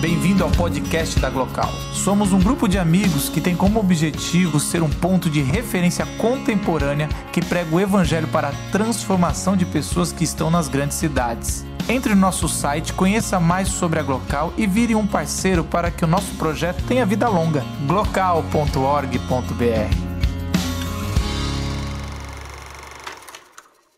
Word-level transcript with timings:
Bem-vindo 0.00 0.42
ao 0.42 0.50
podcast 0.50 1.20
da 1.20 1.28
Glocal. 1.28 1.70
Somos 1.92 2.32
um 2.32 2.40
grupo 2.40 2.66
de 2.66 2.78
amigos 2.78 3.28
que 3.28 3.38
tem 3.38 3.54
como 3.54 3.78
objetivo 3.78 4.58
ser 4.58 4.82
um 4.82 4.88
ponto 4.88 5.28
de 5.28 5.42
referência 5.42 6.06
contemporânea 6.16 7.06
que 7.30 7.44
prega 7.44 7.76
o 7.76 7.78
evangelho 7.78 8.26
para 8.28 8.48
a 8.48 8.70
transformação 8.72 9.54
de 9.54 9.66
pessoas 9.66 10.10
que 10.10 10.24
estão 10.24 10.50
nas 10.50 10.68
grandes 10.68 10.96
cidades. 10.96 11.66
Entre 11.86 12.14
no 12.14 12.20
nosso 12.22 12.48
site, 12.48 12.94
conheça 12.94 13.38
mais 13.38 13.68
sobre 13.68 14.00
a 14.00 14.02
Glocal 14.02 14.54
e 14.56 14.66
vire 14.66 14.94
um 14.94 15.06
parceiro 15.06 15.62
para 15.64 15.90
que 15.90 16.02
o 16.02 16.08
nosso 16.08 16.34
projeto 16.36 16.82
tenha 16.86 17.04
vida 17.04 17.28
longa. 17.28 17.62
glocal.org.br 17.86 19.14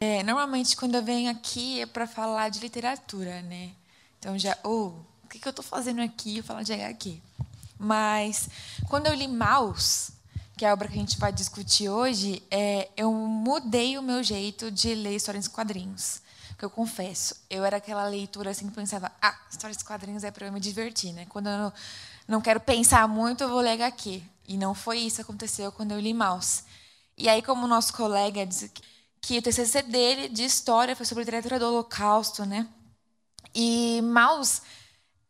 É, 0.00 0.24
normalmente 0.24 0.76
quando 0.76 0.96
eu 0.96 1.02
venho 1.04 1.30
aqui 1.30 1.80
é 1.80 1.86
para 1.86 2.08
falar 2.08 2.48
de 2.48 2.58
literatura, 2.58 3.40
né? 3.42 3.70
Então 4.18 4.36
já, 4.36 4.58
oh, 4.64 4.94
que, 5.32 5.38
que 5.38 5.48
eu 5.48 5.50
estou 5.50 5.64
fazendo 5.64 6.02
aqui? 6.02 6.38
Eu 6.38 6.44
falo 6.44 6.62
de 6.62 6.72
HQ. 6.72 7.20
Mas 7.78 8.48
quando 8.88 9.06
eu 9.06 9.14
li 9.14 9.26
Maus, 9.26 10.10
que 10.56 10.64
é 10.64 10.68
a 10.68 10.72
obra 10.72 10.88
que 10.88 10.94
a 10.94 10.98
gente 10.98 11.18
vai 11.18 11.32
discutir 11.32 11.88
hoje, 11.88 12.42
é, 12.50 12.90
eu 12.96 13.10
mudei 13.12 13.96
o 13.96 14.02
meu 14.02 14.22
jeito 14.22 14.70
de 14.70 14.94
ler 14.94 15.16
histórias 15.16 15.46
em 15.46 15.50
quadrinhos 15.50 16.20
que 16.58 16.64
eu 16.64 16.70
confesso, 16.70 17.34
eu 17.50 17.64
era 17.64 17.78
aquela 17.78 18.06
leitura 18.06 18.50
assim 18.50 18.68
que 18.68 18.74
pensava, 18.74 19.10
ah, 19.20 19.36
histórias 19.50 19.76
de 19.76 19.84
quadrinhos 19.84 20.22
é 20.22 20.30
para 20.30 20.46
eu 20.46 20.52
me 20.52 20.60
divertir, 20.60 21.12
né? 21.12 21.26
Quando 21.28 21.48
eu 21.48 21.58
não, 21.58 21.72
não 22.28 22.40
quero 22.40 22.60
pensar 22.60 23.08
muito, 23.08 23.42
eu 23.42 23.48
vou 23.48 23.60
ler 23.60 23.72
HQ. 23.72 24.22
E 24.46 24.56
não 24.56 24.72
foi 24.72 24.98
isso 24.98 25.16
que 25.16 25.22
aconteceu 25.22 25.72
quando 25.72 25.90
eu 25.90 25.98
li 25.98 26.14
Maus. 26.14 26.62
E 27.18 27.28
aí, 27.28 27.42
como 27.42 27.64
o 27.64 27.68
nosso 27.68 27.92
colega 27.92 28.46
disse 28.46 28.70
que 29.20 29.38
o 29.38 29.42
TCC 29.42 29.82
dele 29.82 30.28
de 30.28 30.44
história 30.44 30.94
foi 30.94 31.04
sobre 31.04 31.24
literatura 31.24 31.58
do 31.58 31.66
Holocausto, 31.66 32.46
né? 32.46 32.68
E 33.52 34.00
Maus 34.02 34.62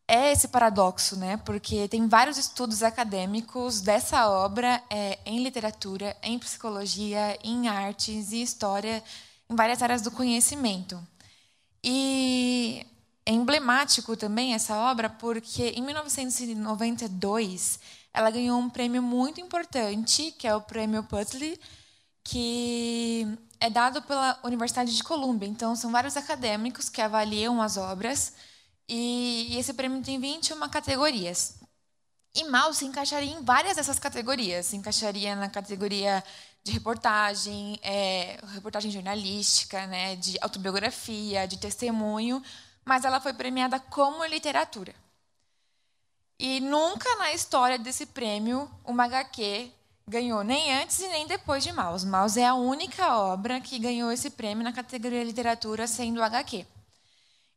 é 0.06 0.32
esse 0.32 0.48
paradoxo, 0.48 1.16
né? 1.16 1.36
Porque 1.38 1.88
tem 1.88 2.06
vários 2.08 2.36
estudos 2.38 2.82
acadêmicos 2.82 3.80
dessa 3.80 4.28
obra 4.28 4.82
é, 4.90 5.18
em 5.24 5.42
literatura, 5.42 6.16
em 6.22 6.38
psicologia, 6.38 7.38
em 7.42 7.68
artes 7.68 8.32
e 8.32 8.42
história, 8.42 9.02
em 9.48 9.54
várias 9.54 9.82
áreas 9.82 10.02
do 10.02 10.10
conhecimento. 10.10 11.00
E 11.82 12.86
é 13.24 13.32
emblemático 13.32 14.16
também 14.16 14.54
essa 14.54 14.76
obra 14.76 15.08
porque 15.08 15.68
em 15.70 15.82
1992 15.82 17.78
ela 18.12 18.30
ganhou 18.30 18.58
um 18.58 18.68
prêmio 18.68 19.02
muito 19.02 19.40
importante, 19.40 20.32
que 20.32 20.46
é 20.46 20.54
o 20.54 20.60
Prêmio 20.60 21.02
Putney, 21.04 21.58
que 22.22 23.26
é 23.58 23.70
dado 23.70 24.02
pela 24.02 24.38
Universidade 24.44 24.94
de 24.94 25.02
Colômbia. 25.02 25.46
Então 25.48 25.74
são 25.74 25.90
vários 25.90 26.16
acadêmicos 26.16 26.88
que 26.88 27.00
avaliam 27.00 27.62
as 27.62 27.76
obras 27.76 28.34
e 28.88 29.56
esse 29.58 29.72
prêmio 29.72 30.02
tem 30.02 30.18
21 30.18 30.68
categorias. 30.68 31.60
E 32.34 32.44
Mal 32.44 32.72
se 32.72 32.84
encaixaria 32.86 33.30
em 33.30 33.42
várias 33.44 33.76
dessas 33.76 33.98
categorias. 33.98 34.66
Se 34.66 34.76
encaixaria 34.76 35.36
na 35.36 35.50
categoria 35.50 36.24
de 36.64 36.72
reportagem, 36.72 37.78
é, 37.82 38.38
reportagem 38.54 38.90
jornalística, 38.90 39.86
né, 39.86 40.16
de 40.16 40.38
autobiografia, 40.40 41.46
de 41.46 41.58
testemunho, 41.58 42.42
mas 42.84 43.04
ela 43.04 43.20
foi 43.20 43.34
premiada 43.34 43.78
como 43.78 44.24
literatura. 44.24 44.94
E 46.38 46.60
nunca 46.60 47.14
na 47.16 47.32
história 47.32 47.78
desse 47.78 48.06
prêmio 48.06 48.70
uma 48.84 49.04
HQ 49.04 49.70
ganhou, 50.06 50.42
nem 50.42 50.74
antes 50.74 50.98
e 51.00 51.08
nem 51.08 51.26
depois 51.26 51.62
de 51.62 51.72
Maus. 51.72 52.04
Maus 52.04 52.36
é 52.36 52.46
a 52.46 52.54
única 52.54 53.16
obra 53.16 53.60
que 53.60 53.78
ganhou 53.78 54.10
esse 54.10 54.30
prêmio 54.30 54.64
na 54.64 54.72
categoria 54.72 55.22
literatura 55.22 55.86
sendo 55.86 56.22
HQ. 56.22 56.66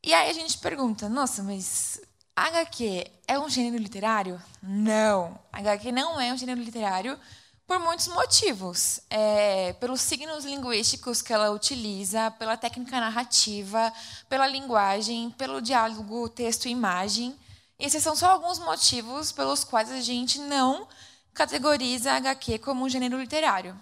E 0.05 0.13
aí 0.13 0.29
a 0.29 0.33
gente 0.33 0.59
pergunta, 0.59 1.09
nossa, 1.09 1.41
mas 1.41 1.99
HQ 2.35 3.09
é 3.27 3.39
um 3.39 3.49
gênero 3.49 3.81
literário? 3.81 4.39
Não, 4.61 5.39
HQ 5.51 5.91
não 5.91 6.21
é 6.21 6.31
um 6.31 6.37
gênero 6.37 6.61
literário 6.61 7.19
por 7.65 7.79
muitos 7.79 8.07
motivos. 8.09 8.99
É, 9.09 9.73
pelos 9.73 10.01
signos 10.01 10.45
linguísticos 10.45 11.23
que 11.23 11.33
ela 11.33 11.49
utiliza, 11.49 12.29
pela 12.29 12.55
técnica 12.55 12.99
narrativa, 12.99 13.91
pela 14.29 14.45
linguagem, 14.45 15.31
pelo 15.31 15.59
diálogo 15.59 16.29
texto-imagem. 16.29 17.35
Esses 17.79 18.03
são 18.03 18.15
só 18.15 18.29
alguns 18.29 18.59
motivos 18.59 19.31
pelos 19.31 19.63
quais 19.63 19.89
a 19.91 20.01
gente 20.01 20.37
não 20.37 20.87
categoriza 21.33 22.13
HQ 22.13 22.59
como 22.59 22.85
um 22.85 22.89
gênero 22.89 23.19
literário. 23.19 23.75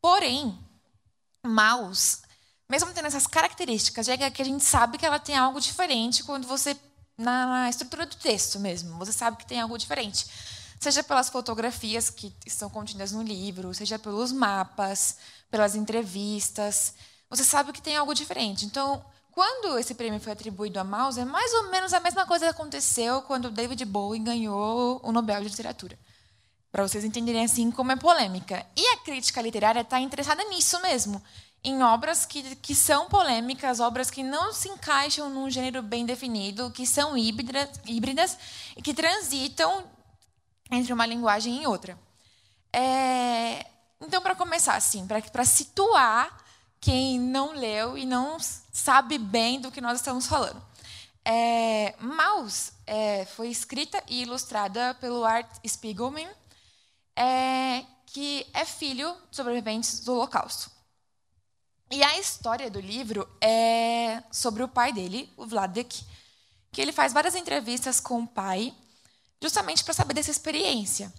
Porém, 0.00 0.56
Maus, 1.44 2.22
mesmo 2.68 2.92
tendo 2.92 3.06
essas 3.06 3.26
características 3.26 4.06
de 4.06 4.12
HQ, 4.12 4.42
a 4.42 4.44
gente 4.44 4.64
sabe 4.64 4.98
que 4.98 5.06
ela 5.06 5.18
tem 5.18 5.36
algo 5.36 5.60
diferente 5.60 6.24
quando 6.24 6.46
você 6.46 6.76
na 7.18 7.70
estrutura 7.70 8.04
do 8.04 8.16
texto 8.16 8.60
mesmo. 8.60 8.98
Você 8.98 9.12
sabe 9.12 9.38
que 9.38 9.46
tem 9.46 9.60
algo 9.60 9.78
diferente 9.78 10.26
seja 10.80 11.02
pelas 11.02 11.28
fotografias 11.28 12.10
que 12.10 12.34
estão 12.46 12.68
contidas 12.68 13.12
no 13.12 13.22
livro, 13.22 13.74
seja 13.74 13.98
pelos 13.98 14.32
mapas, 14.32 15.16
pelas 15.50 15.74
entrevistas. 15.74 16.94
Você 17.30 17.44
sabe 17.44 17.72
que 17.72 17.82
tem 17.82 17.96
algo 17.96 18.14
diferente. 18.14 18.64
Então, 18.64 19.04
quando 19.32 19.78
esse 19.78 19.94
prêmio 19.94 20.20
foi 20.20 20.32
atribuído 20.32 20.78
a 20.78 20.84
Mouse, 20.84 21.20
é 21.20 21.24
mais 21.24 21.52
ou 21.54 21.70
menos 21.70 21.92
a 21.92 22.00
mesma 22.00 22.26
coisa 22.26 22.46
que 22.46 22.50
aconteceu 22.50 23.22
quando 23.22 23.50
David 23.50 23.84
Bowie 23.84 24.20
ganhou 24.20 25.00
o 25.02 25.12
Nobel 25.12 25.42
de 25.42 25.48
Literatura. 25.48 25.98
Para 26.70 26.86
vocês 26.86 27.04
entenderem 27.04 27.44
assim 27.44 27.70
como 27.70 27.92
é 27.92 27.96
polêmica. 27.96 28.64
E 28.76 28.86
a 28.88 28.98
crítica 28.98 29.40
literária 29.40 29.80
está 29.80 29.98
interessada 29.98 30.44
nisso 30.44 30.80
mesmo, 30.82 31.22
em 31.64 31.82
obras 31.82 32.24
que, 32.24 32.56
que 32.56 32.74
são 32.74 33.08
polêmicas, 33.08 33.80
obras 33.80 34.10
que 34.10 34.22
não 34.22 34.52
se 34.52 34.68
encaixam 34.68 35.28
num 35.28 35.50
gênero 35.50 35.82
bem 35.82 36.06
definido, 36.06 36.70
que 36.70 36.86
são 36.86 37.16
híbridas, 37.16 37.68
híbridas 37.84 38.38
e 38.76 38.82
que 38.82 38.94
transitam 38.94 39.84
entre 40.70 40.92
uma 40.92 41.06
linguagem 41.06 41.62
e 41.62 41.66
outra. 41.66 41.98
É, 42.72 43.66
então, 44.00 44.22
para 44.22 44.34
começar, 44.34 44.76
assim, 44.76 45.06
para 45.06 45.44
situar 45.44 46.44
quem 46.80 47.18
não 47.18 47.52
leu 47.52 47.96
e 47.96 48.04
não 48.04 48.36
sabe 48.72 49.18
bem 49.18 49.60
do 49.60 49.72
que 49.72 49.80
nós 49.80 49.98
estamos 49.98 50.26
falando. 50.26 50.62
É, 51.24 51.96
Maus 51.98 52.72
é, 52.86 53.24
foi 53.24 53.48
escrita 53.48 54.00
e 54.06 54.22
ilustrada 54.22 54.94
pelo 55.00 55.24
Art 55.24 55.48
Spiegelman, 55.66 56.28
é, 57.16 57.84
que 58.06 58.46
é 58.54 58.64
filho 58.64 59.16
de 59.30 59.36
sobreviventes 59.36 60.00
do 60.04 60.12
Holocausto. 60.12 60.70
E 61.90 62.02
a 62.02 62.18
história 62.18 62.70
do 62.70 62.80
livro 62.80 63.28
é 63.40 64.22
sobre 64.32 64.62
o 64.62 64.68
pai 64.68 64.92
dele, 64.92 65.32
o 65.36 65.46
Vladek, 65.46 66.04
que 66.72 66.80
ele 66.80 66.92
faz 66.92 67.12
várias 67.12 67.34
entrevistas 67.34 68.00
com 68.00 68.22
o 68.22 68.26
pai 68.26 68.74
justamente 69.40 69.84
para 69.84 69.94
saber 69.94 70.14
dessa 70.14 70.30
experiência. 70.30 71.12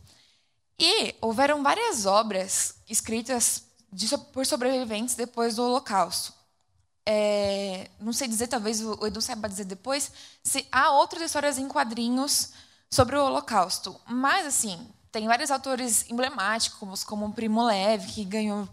E 0.77 1.15
houveram 1.21 1.63
várias 1.63 2.05
obras 2.05 2.75
escritas 2.87 3.63
de, 3.91 4.15
por 4.17 4.45
sobreviventes 4.45 5.15
depois 5.15 5.55
do 5.55 5.63
Holocausto. 5.63 6.33
É, 7.05 7.89
não 7.99 8.11
sei 8.11 8.27
dizer, 8.27 8.47
talvez 8.47 8.81
o 8.81 9.07
Edu 9.07 9.21
saiba 9.21 9.47
dizer 9.47 9.63
depois, 9.63 10.11
se 10.43 10.67
há 10.71 10.91
outras 10.91 11.23
histórias 11.23 11.57
em 11.57 11.67
quadrinhos 11.67 12.51
sobre 12.91 13.15
o 13.15 13.25
Holocausto. 13.25 13.99
Mas, 14.05 14.45
assim, 14.45 14.87
tem 15.11 15.25
vários 15.25 15.49
autores 15.49 16.05
emblemáticos, 16.09 17.03
como 17.03 17.25
o 17.25 17.33
Primo 17.33 17.65
Levi, 17.65 18.11
que 18.11 18.25
ganhou 18.25 18.67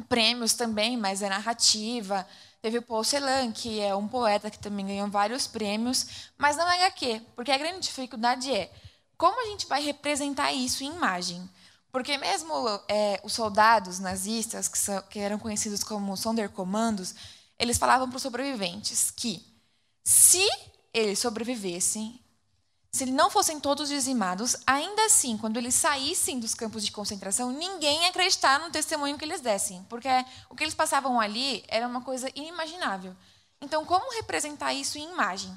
prêmios 0.00 0.54
também, 0.54 0.96
mas 0.96 1.22
é 1.22 1.28
narrativa. 1.28 2.26
Teve 2.62 2.78
o 2.78 2.82
Paul 2.82 3.04
Celan, 3.04 3.52
que 3.52 3.80
é 3.80 3.94
um 3.94 4.06
poeta 4.06 4.50
que 4.50 4.58
também 4.58 4.86
ganhou 4.86 5.08
vários 5.08 5.46
prêmios, 5.46 6.30
mas 6.36 6.56
não 6.56 6.70
é 6.70 6.84
HQ, 6.84 7.22
porque 7.34 7.50
a 7.50 7.58
grande 7.58 7.80
dificuldade 7.80 8.52
é 8.52 8.70
como 9.16 9.40
a 9.40 9.46
gente 9.50 9.66
vai 9.66 9.82
representar 9.82 10.52
isso 10.52 10.82
em 10.82 10.94
imagem. 10.94 11.48
Porque 11.92 12.16
mesmo 12.16 12.52
é, 12.88 13.20
os 13.24 13.32
soldados 13.32 13.98
nazistas, 13.98 14.68
que, 14.68 14.78
são, 14.78 15.02
que 15.02 15.18
eram 15.18 15.38
conhecidos 15.38 15.82
como 15.82 16.16
Sonderkommandos, 16.16 17.14
eles 17.58 17.76
falavam 17.76 18.08
para 18.08 18.16
os 18.16 18.22
sobreviventes 18.22 19.10
que 19.10 19.44
se 20.02 20.48
eles 20.94 21.18
sobrevivessem, 21.18 22.18
se 22.92 23.06
não 23.06 23.30
fossem 23.30 23.60
todos 23.60 23.88
dizimados, 23.88 24.56
ainda 24.66 25.04
assim, 25.04 25.38
quando 25.38 25.56
eles 25.56 25.74
saíssem 25.74 26.40
dos 26.40 26.54
campos 26.54 26.84
de 26.84 26.90
concentração, 26.90 27.52
ninguém 27.52 28.02
ia 28.02 28.08
acreditar 28.08 28.58
no 28.58 28.70
testemunho 28.70 29.16
que 29.16 29.24
eles 29.24 29.40
dessem, 29.40 29.84
porque 29.84 30.08
o 30.48 30.56
que 30.56 30.64
eles 30.64 30.74
passavam 30.74 31.20
ali 31.20 31.62
era 31.68 31.86
uma 31.86 32.00
coisa 32.00 32.28
inimaginável. 32.34 33.14
Então, 33.60 33.84
como 33.84 34.12
representar 34.14 34.72
isso 34.72 34.98
em 34.98 35.08
imagem? 35.08 35.56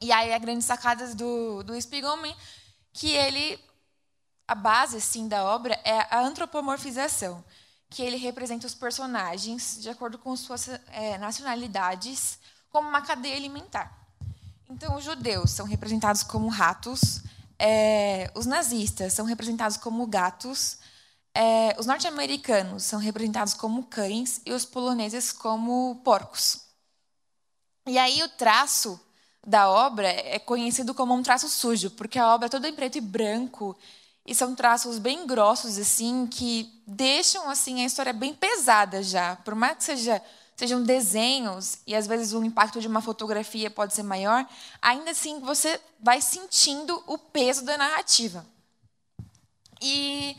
E 0.00 0.12
aí 0.12 0.32
a 0.32 0.38
grande 0.38 0.62
sacada 0.62 1.14
do, 1.16 1.64
do 1.64 1.80
Spiegelman, 1.80 2.34
que 2.92 3.10
ele, 3.10 3.58
a 4.46 4.54
base 4.54 4.98
assim 4.98 5.26
da 5.26 5.44
obra 5.44 5.74
é 5.84 6.06
a 6.14 6.20
antropomorfização, 6.20 7.44
que 7.88 8.02
ele 8.02 8.16
representa 8.16 8.68
os 8.68 8.74
personagens 8.74 9.78
de 9.80 9.90
acordo 9.90 10.16
com 10.16 10.36
suas 10.36 10.68
é, 10.92 11.18
nacionalidades 11.18 12.38
como 12.70 12.88
uma 12.88 13.02
cadeia 13.02 13.34
alimentar. 13.34 13.99
Então, 14.70 14.94
os 14.94 15.02
judeus 15.02 15.50
são 15.50 15.66
representados 15.66 16.22
como 16.22 16.48
ratos, 16.48 17.22
é, 17.58 18.30
os 18.36 18.46
nazistas 18.46 19.12
são 19.12 19.26
representados 19.26 19.76
como 19.76 20.06
gatos, 20.06 20.78
é, 21.34 21.74
os 21.76 21.86
norte-americanos 21.86 22.84
são 22.84 23.00
representados 23.00 23.52
como 23.52 23.82
cães 23.86 24.40
e 24.46 24.52
os 24.52 24.64
poloneses 24.64 25.32
como 25.32 26.00
porcos. 26.04 26.60
E 27.84 27.98
aí 27.98 28.22
o 28.22 28.28
traço 28.28 28.98
da 29.44 29.68
obra 29.68 30.06
é 30.06 30.38
conhecido 30.38 30.94
como 30.94 31.14
um 31.14 31.22
traço 31.22 31.48
sujo, 31.48 31.90
porque 31.90 32.18
a 32.18 32.32
obra 32.32 32.46
é 32.46 32.50
toda 32.50 32.68
em 32.68 32.74
preto 32.74 32.96
e 32.96 33.00
branco 33.00 33.76
e 34.24 34.36
são 34.36 34.54
traços 34.54 35.00
bem 35.00 35.26
grossos 35.26 35.78
assim 35.78 36.28
que 36.28 36.80
deixam 36.86 37.50
assim 37.50 37.82
a 37.82 37.86
história 37.86 38.12
bem 38.12 38.32
pesada 38.32 39.02
já. 39.02 39.34
Por 39.36 39.56
mais 39.56 39.78
que 39.78 39.84
seja 39.84 40.22
sejam 40.60 40.82
desenhos 40.82 41.78
e 41.86 41.94
às 41.94 42.06
vezes 42.06 42.34
o 42.34 42.44
impacto 42.44 42.82
de 42.82 42.86
uma 42.86 43.00
fotografia 43.00 43.70
pode 43.70 43.94
ser 43.94 44.02
maior, 44.02 44.46
ainda 44.82 45.12
assim 45.12 45.40
você 45.40 45.80
vai 45.98 46.20
sentindo 46.20 47.02
o 47.06 47.16
peso 47.16 47.64
da 47.64 47.78
narrativa. 47.78 48.44
E 49.80 50.36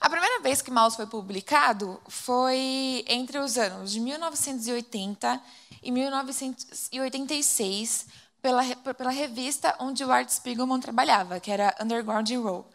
a 0.00 0.08
primeira 0.08 0.40
vez 0.40 0.62
que 0.62 0.70
Maus 0.70 0.94
foi 0.94 1.08
publicado 1.08 2.00
foi 2.06 3.04
entre 3.08 3.36
os 3.38 3.58
anos 3.58 3.90
de 3.90 3.98
1980 3.98 5.42
e 5.82 5.90
1986 5.90 8.06
pela, 8.40 8.62
pela 8.94 9.10
revista 9.10 9.74
onde 9.80 10.04
o 10.04 10.12
Art 10.12 10.28
Spiegelman 10.28 10.78
trabalhava, 10.78 11.40
que 11.40 11.50
era 11.50 11.74
Underground 11.80 12.30
Row. 12.30 12.70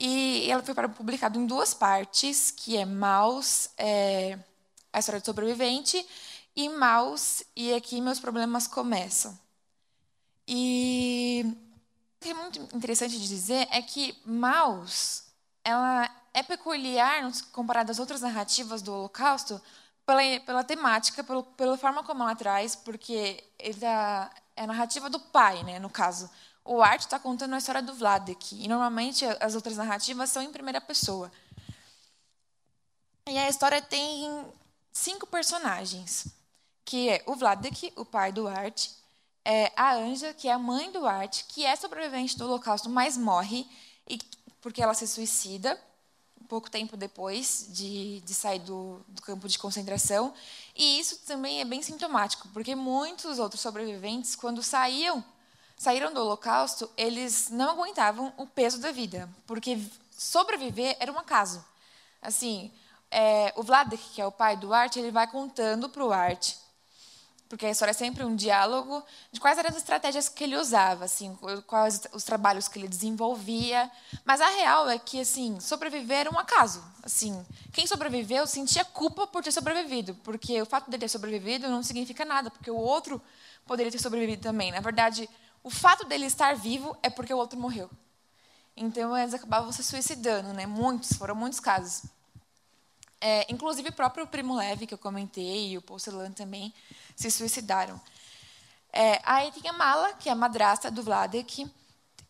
E 0.00 0.50
ela 0.50 0.62
foi 0.62 0.74
publicada 0.88 1.36
em 1.36 1.44
duas 1.44 1.74
partes, 1.74 2.50
que 2.50 2.78
é 2.78 2.86
Maus, 2.86 3.68
é, 3.76 4.38
a 4.92 4.98
história 4.98 5.20
do 5.20 5.24
sobrevivente, 5.24 6.06
e 6.54 6.68
Maus, 6.68 7.42
e 7.56 7.72
aqui 7.72 8.00
meus 8.00 8.20
problemas 8.20 8.66
começam. 8.66 9.38
E 10.46 11.44
o 11.46 12.24
que 12.24 12.30
é 12.30 12.34
muito 12.34 12.60
interessante 12.76 13.18
de 13.18 13.26
dizer 13.26 13.66
é 13.70 13.80
que 13.80 14.16
Maus, 14.24 15.24
ela 15.64 16.10
é 16.34 16.42
peculiar 16.42 17.22
comparada 17.52 17.92
às 17.92 17.98
outras 17.98 18.20
narrativas 18.20 18.82
do 18.82 18.92
Holocausto 18.92 19.60
pela, 20.04 20.40
pela 20.40 20.64
temática, 20.64 21.24
pelo, 21.24 21.42
pela 21.42 21.78
forma 21.78 22.02
como 22.02 22.22
ela 22.22 22.34
traz, 22.34 22.74
porque 22.74 23.42
ele 23.58 23.78
tá, 23.78 24.30
é 24.56 24.64
a 24.64 24.66
narrativa 24.66 25.08
do 25.08 25.18
pai, 25.18 25.62
né, 25.62 25.78
no 25.78 25.90
caso. 25.90 26.28
O 26.64 26.82
Art 26.82 27.00
está 27.00 27.18
contando 27.18 27.54
a 27.54 27.58
história 27.58 27.82
do 27.82 27.94
Vladek, 27.94 28.62
e 28.62 28.68
normalmente 28.68 29.24
as 29.40 29.54
outras 29.54 29.76
narrativas 29.76 30.30
são 30.30 30.42
em 30.42 30.52
primeira 30.52 30.80
pessoa. 30.80 31.30
E 33.28 33.38
a 33.38 33.48
história 33.48 33.80
tem 33.80 34.44
cinco 34.92 35.26
personagens, 35.26 36.26
que 36.84 37.08
é 37.08 37.22
o 37.26 37.34
Vladek, 37.34 37.92
o 37.96 38.04
pai 38.04 38.30
do 38.30 38.46
Art, 38.46 38.88
é 39.44 39.72
a 39.74 39.94
Anja, 39.94 40.32
que 40.32 40.48
é 40.48 40.52
a 40.52 40.58
mãe 40.58 40.92
do 40.92 41.06
Art, 41.06 41.42
que 41.48 41.64
é 41.64 41.74
sobrevivente 41.74 42.36
do 42.36 42.44
Holocausto, 42.44 42.88
mas 42.88 43.16
morre 43.16 43.66
e, 44.08 44.18
porque 44.60 44.82
ela 44.82 44.94
se 44.94 45.06
suicida 45.06 45.80
pouco 46.52 46.70
tempo 46.70 46.98
depois 46.98 47.66
de, 47.70 48.20
de 48.20 48.34
sair 48.34 48.58
do, 48.58 49.00
do, 49.08 49.22
campo 49.22 49.48
de 49.48 49.58
concentração. 49.58 50.34
E 50.76 51.00
isso 51.00 51.20
também 51.20 51.62
é 51.62 51.64
bem 51.64 51.80
sintomático, 51.80 52.46
porque 52.52 52.74
muitos 52.74 53.38
outros 53.38 53.62
sobreviventes, 53.62 54.36
quando 54.36 54.62
saíam, 54.62 55.24
saíram 55.78 56.12
do 56.12 56.20
Holocausto, 56.20 56.90
eles 56.94 57.48
não 57.48 57.70
aguentavam 57.70 58.34
o 58.36 58.46
peso 58.46 58.78
da 58.80 58.92
vida, 58.92 59.26
porque 59.46 59.78
sobreviver 60.10 60.94
era 61.00 61.10
um 61.10 61.18
acaso. 61.18 61.64
Assim, 62.20 62.70
é, 63.12 63.52
o 63.56 63.62
Vladek, 63.62 64.02
que 64.14 64.20
é 64.20 64.26
o 64.26 64.32
pai 64.32 64.56
do 64.56 64.72
Art, 64.72 64.96
ele 64.96 65.10
vai 65.10 65.26
contando 65.26 65.88
para 65.88 66.02
o 66.04 66.10
Art, 66.10 66.54
porque 67.46 67.66
a 67.66 67.70
história 67.70 67.90
é 67.90 67.94
sempre 67.94 68.24
um 68.24 68.34
diálogo 68.34 69.04
de 69.30 69.38
quais 69.38 69.58
eram 69.58 69.68
as 69.68 69.76
estratégias 69.76 70.26
que 70.26 70.42
ele 70.42 70.56
usava, 70.56 71.04
assim, 71.04 71.38
quais 71.66 72.00
os 72.14 72.24
trabalhos 72.24 72.66
que 72.66 72.78
ele 72.78 72.88
desenvolvia. 72.88 73.90
Mas 74.24 74.40
a 74.40 74.48
real 74.48 74.88
é 74.88 74.98
que, 74.98 75.20
assim, 75.20 75.60
sobreviver 75.60 76.20
era 76.20 76.30
um 76.34 76.38
acaso. 76.38 76.82
Assim, 77.02 77.44
quem 77.70 77.86
sobreviveu 77.86 78.46
sentia 78.46 78.86
culpa 78.86 79.26
por 79.26 79.44
ter 79.44 79.52
sobrevivido, 79.52 80.14
porque 80.24 80.62
o 80.62 80.64
fato 80.64 80.90
de 80.90 80.96
ter 80.96 81.08
sobrevivido 81.08 81.68
não 81.68 81.82
significa 81.82 82.24
nada, 82.24 82.50
porque 82.50 82.70
o 82.70 82.76
outro 82.76 83.20
poderia 83.66 83.92
ter 83.92 83.98
sobrevivido 83.98 84.40
também. 84.40 84.72
Na 84.72 84.80
verdade, 84.80 85.28
o 85.62 85.68
fato 85.68 86.06
dele 86.06 86.24
estar 86.24 86.56
vivo 86.56 86.96
é 87.02 87.10
porque 87.10 87.34
o 87.34 87.36
outro 87.36 87.60
morreu. 87.60 87.90
Então 88.74 89.14
eles 89.14 89.34
acabavam 89.34 89.70
se 89.70 89.84
suicidando, 89.84 90.54
né? 90.54 90.64
Muitos, 90.64 91.12
foram 91.12 91.34
muitos 91.34 91.60
casos. 91.60 92.04
É, 93.24 93.46
inclusive 93.48 93.88
o 93.88 93.92
próprio 93.92 94.26
Primo 94.26 94.56
Leve, 94.56 94.84
que 94.84 94.92
eu 94.92 94.98
comentei, 94.98 95.70
e 95.70 95.78
o 95.78 95.82
Porcelan 95.82 96.32
também, 96.32 96.74
se 97.14 97.30
suicidaram. 97.30 98.00
É, 98.92 99.20
aí 99.24 99.52
tem 99.52 99.70
a 99.70 99.72
Mala, 99.72 100.12
que 100.14 100.28
é 100.28 100.32
a 100.32 100.34
madrasta 100.34 100.90
do 100.90 101.04
Vladek, 101.04 101.70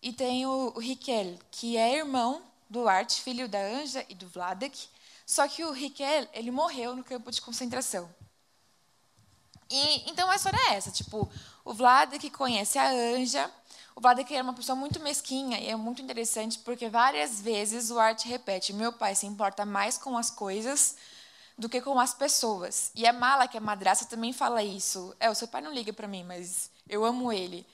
e 0.02 0.12
tem 0.12 0.44
o, 0.44 0.70
o 0.76 0.78
Riquel, 0.78 1.38
que 1.50 1.78
é 1.78 1.96
irmão 1.96 2.42
do 2.68 2.86
Art, 2.86 3.20
filho 3.20 3.48
da 3.48 3.58
Anja 3.58 4.04
e 4.06 4.14
do 4.14 4.28
Vladek, 4.28 4.86
só 5.24 5.48
que 5.48 5.64
o 5.64 5.72
Riquel, 5.72 6.28
ele 6.34 6.50
morreu 6.50 6.94
no 6.94 7.02
campo 7.02 7.30
de 7.30 7.40
concentração. 7.40 8.14
E, 9.70 10.10
então 10.10 10.30
a 10.30 10.36
história 10.36 10.58
é 10.68 10.74
essa, 10.74 10.90
tipo, 10.90 11.26
o 11.64 11.72
Vladek 11.72 12.30
conhece 12.30 12.78
a 12.78 12.90
Anja, 12.90 13.50
o 13.94 14.00
Vladek 14.00 14.34
é 14.34 14.42
uma 14.42 14.54
pessoa 14.54 14.74
muito 14.74 14.98
mesquinha 15.00 15.58
e 15.58 15.68
é 15.68 15.76
muito 15.76 16.00
interessante 16.00 16.58
porque 16.60 16.88
várias 16.88 17.40
vezes 17.40 17.90
o 17.90 17.98
Art 17.98 18.24
repete: 18.24 18.72
meu 18.72 18.92
pai 18.92 19.14
se 19.14 19.26
importa 19.26 19.64
mais 19.64 19.98
com 19.98 20.16
as 20.16 20.30
coisas 20.30 20.96
do 21.58 21.68
que 21.68 21.80
com 21.80 22.00
as 22.00 22.14
pessoas. 22.14 22.90
E 22.94 23.06
a 23.06 23.12
Mala, 23.12 23.46
que 23.46 23.56
é 23.56 23.60
madraça, 23.60 24.06
também 24.06 24.32
fala 24.32 24.62
isso. 24.62 25.14
É, 25.20 25.30
o 25.30 25.34
seu 25.34 25.46
pai 25.46 25.60
não 25.60 25.72
liga 25.72 25.92
para 25.92 26.08
mim, 26.08 26.24
mas 26.24 26.70
eu 26.88 27.04
amo 27.04 27.32
ele. 27.32 27.66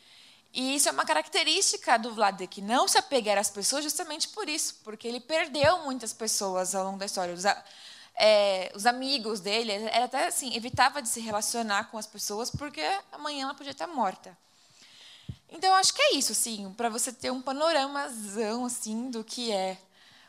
E 0.53 0.75
isso 0.75 0.89
é 0.89 0.93
uma 0.93 1.05
característica 1.05 1.99
do 1.99 2.15
Vladek, 2.15 2.61
não 2.63 2.89
se 2.89 2.99
apegar 2.99 3.39
às 3.39 3.51
pessoas 3.51 3.85
justamente 3.85 4.29
por 4.29 4.49
isso, 4.49 4.81
porque 4.83 5.07
ele 5.07 5.21
perdeu 5.21 5.85
muitas 5.85 6.13
pessoas 6.13 6.75
ao 6.75 6.85
longo 6.85 6.99
da 6.99 7.07
história. 7.07 7.35
Os, 8.19 8.25
é, 8.25 8.73
os 8.75 8.87
amigos 8.87 9.41
dele, 9.41 9.73
era 9.73 10.05
até 10.05 10.27
assim, 10.27 10.55
evitava 10.55 11.01
de 11.01 11.09
se 11.09 11.21
relacionar 11.21 11.91
com 11.91 11.99
as 11.99 12.07
pessoas 12.07 12.51
porque 12.51 12.83
amanhã 13.13 13.45
ela 13.45 13.55
podia 13.55 13.73
estar 13.73 13.87
morta. 13.87 14.37
Então, 15.51 15.75
acho 15.75 15.95
que 15.95 16.03
é 16.03 16.15
isso, 16.15 16.33
assim, 16.33 16.73
para 16.77 16.91
você 16.91 17.13
ter 17.13 17.31
um 17.31 17.41
panoramazão 17.41 18.67
assim, 18.67 19.11
do 19.11 19.25
que 19.25 19.51
é 19.51 19.79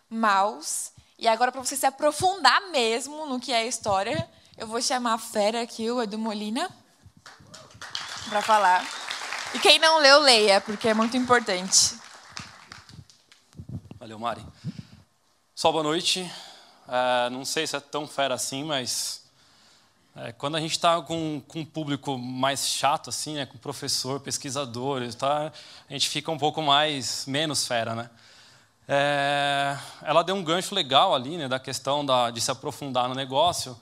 Maus. 0.10 0.92
E 1.18 1.28
agora, 1.28 1.52
para 1.52 1.62
você 1.62 1.76
se 1.76 1.86
aprofundar 1.86 2.70
mesmo 2.70 3.26
no 3.26 3.40
que 3.40 3.52
é 3.52 3.58
a 3.58 3.66
história, 3.66 4.30
eu 4.58 4.66
vou 4.66 4.82
chamar 4.82 5.14
a 5.14 5.18
fera 5.18 5.62
aqui, 5.62 5.90
o 5.92 6.02
Edu 6.02 6.18
Molina, 6.18 6.70
para 8.30 8.42
falar. 8.42 8.88
E 9.54 9.60
quem 9.60 9.80
não 9.80 9.98
leu, 9.98 10.20
leia, 10.20 10.62
porque 10.62 10.88
é 10.88 10.94
muito 10.94 11.18
importante. 11.18 12.00
Valeu, 14.00 14.18
Mari. 14.18 14.46
Só 15.54 15.72
boa 15.72 15.84
noite. 15.84 16.32
É, 16.92 17.30
não 17.30 17.46
sei 17.46 17.68
se 17.68 17.76
é 17.76 17.80
tão 17.80 18.08
fera 18.08 18.34
assim, 18.34 18.64
mas 18.64 19.24
é, 20.16 20.32
quando 20.32 20.58
a 20.58 20.60
gente 20.60 20.72
está 20.72 21.00
com, 21.02 21.42
com 21.48 21.60
um 21.60 21.66
público 21.66 22.18
mais 22.18 22.68
chato, 22.68 23.10
assim, 23.10 23.36
né, 23.36 23.46
com 23.46 23.58
professor, 23.60 24.20
pesquisador, 24.20 25.02
tá, 25.14 25.52
a 25.88 25.94
gente 25.94 26.10
fica 26.10 26.32
um 26.32 26.38
pouco 26.38 26.64
mais 26.64 27.26
menos 27.28 27.68
fera, 27.68 27.94
né? 27.94 28.10
É, 28.88 29.78
ela 30.02 30.24
deu 30.24 30.34
um 30.34 30.44
gancho 30.44 30.74
legal 30.74 31.14
ali, 31.14 31.38
né, 31.38 31.48
da 31.48 31.60
questão 31.60 32.04
da, 32.04 32.32
de 32.32 32.42
se 32.42 32.50
aprofundar 32.50 33.08
no 33.08 33.14
negócio. 33.14 33.80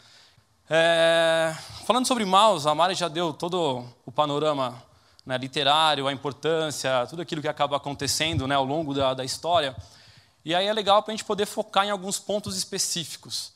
É, 0.70 1.56
falando 1.86 2.06
sobre 2.06 2.26
Maus, 2.26 2.68
a 2.68 2.76
Mari 2.76 2.94
já 2.94 3.08
deu 3.08 3.32
todo 3.32 3.88
o 4.06 4.12
panorama 4.12 4.84
né, 5.26 5.38
literário, 5.38 6.08
a 6.08 6.12
importância, 6.12 7.08
tudo 7.10 7.22
aquilo 7.22 7.42
que 7.42 7.48
acaba 7.48 7.78
acontecendo 7.78 8.46
né, 8.46 8.56
ao 8.56 8.66
longo 8.66 8.94
da, 8.94 9.14
da 9.14 9.24
história. 9.24 9.74
E 10.48 10.56
aí 10.56 10.66
é 10.66 10.72
legal 10.72 11.04
para 11.04 11.12
a 11.12 11.16
gente 11.18 11.26
poder 11.26 11.46
focar 11.46 11.86
em 11.86 11.90
alguns 11.90 12.20
pontos 12.20 12.56
específicos. 12.56 13.52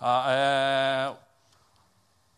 Ah, 0.00 0.24
é, 0.30 1.12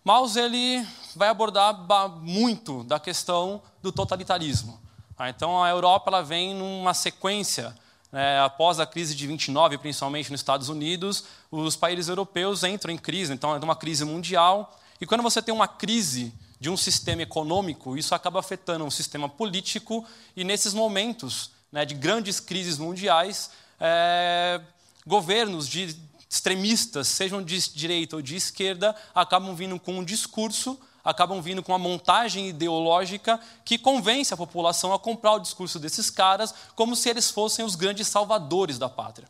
Maus 0.03 0.35
ele 0.35 0.85
vai 1.15 1.29
abordar 1.29 1.73
muito 2.19 2.83
da 2.83 2.99
questão 2.99 3.63
do 3.81 3.93
totalitarismo. 3.93 4.81
Ah, 5.17 5.31
então 5.31 5.63
a 5.63 5.71
Europa 5.71 6.11
ela 6.11 6.21
vem 6.21 6.53
numa 6.53 6.93
sequência 6.95 7.77
é, 8.13 8.41
após 8.41 8.81
a 8.81 8.87
crise 8.87 9.15
de 9.15 9.25
29, 9.29 9.79
principalmente 9.79 10.33
nos 10.33 10.41
Estados 10.41 10.69
Unidos, 10.69 11.23
os 11.49 11.77
países 11.77 12.09
europeus 12.09 12.65
entram 12.65 12.93
em 12.93 12.99
crise, 12.99 13.33
então 13.33 13.55
é 13.55 13.59
uma 13.61 13.77
crise 13.77 14.05
mundial. 14.05 14.77
E 15.01 15.07
quando 15.07 15.23
você 15.23 15.41
tem 15.41 15.55
uma 15.55 15.69
crise 15.69 16.35
de 16.59 16.69
um 16.69 16.77
sistema 16.77 17.23
econômico, 17.23 17.97
isso 17.97 18.17
acaba 18.17 18.41
afetando 18.41 18.85
um 18.85 18.91
sistema 18.91 19.29
político, 19.29 20.05
e 20.35 20.43
nesses 20.43 20.75
momentos 20.75 21.53
né, 21.71 21.85
de 21.85 21.95
grandes 21.95 22.41
crises 22.41 22.79
mundiais, 22.79 23.62
é, 23.81 24.61
governos 25.07 25.69
de 25.69 25.97
extremistas, 26.29 27.09
sejam 27.09 27.43
de 27.43 27.59
direita 27.73 28.17
ou 28.17 28.23
de 28.23 28.37
esquerda, 28.37 28.97
acabam 29.15 29.55
vindo 29.55 29.79
com 29.79 29.99
um 29.99 30.05
discurso 30.05 30.79
acabam 31.05 31.41
vindo 31.41 31.63
com 31.63 31.73
uma 31.73 31.79
montagem 31.79 32.49
ideológica 32.49 33.41
que 33.65 33.77
convence 33.77 34.33
a 34.33 34.37
população 34.37 34.93
a 34.93 34.99
comprar 34.99 35.33
o 35.33 35.41
discurso 35.41 35.79
desses 35.79 36.11
caras 36.11 36.55
como 36.75 36.95
se 36.95 37.09
eles 37.09 37.31
fossem 37.31 37.65
os 37.65 37.75
grandes 37.75 38.07
salvadores 38.07 38.79
da 38.79 38.89
pátria. 38.89 39.29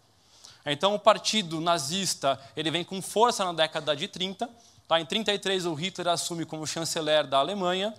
Então, 0.64 0.94
o 0.94 0.98
partido 0.98 1.60
nazista 1.60 2.38
ele 2.56 2.70
vem 2.70 2.84
com 2.84 3.02
força 3.02 3.44
na 3.44 3.52
década 3.52 3.96
de 3.96 4.06
30. 4.06 4.48
Tá? 4.86 5.00
Em 5.00 5.06
33, 5.06 5.66
o 5.66 5.74
Hitler 5.74 6.08
assume 6.08 6.44
como 6.44 6.66
chanceler 6.66 7.26
da 7.26 7.38
Alemanha. 7.38 7.92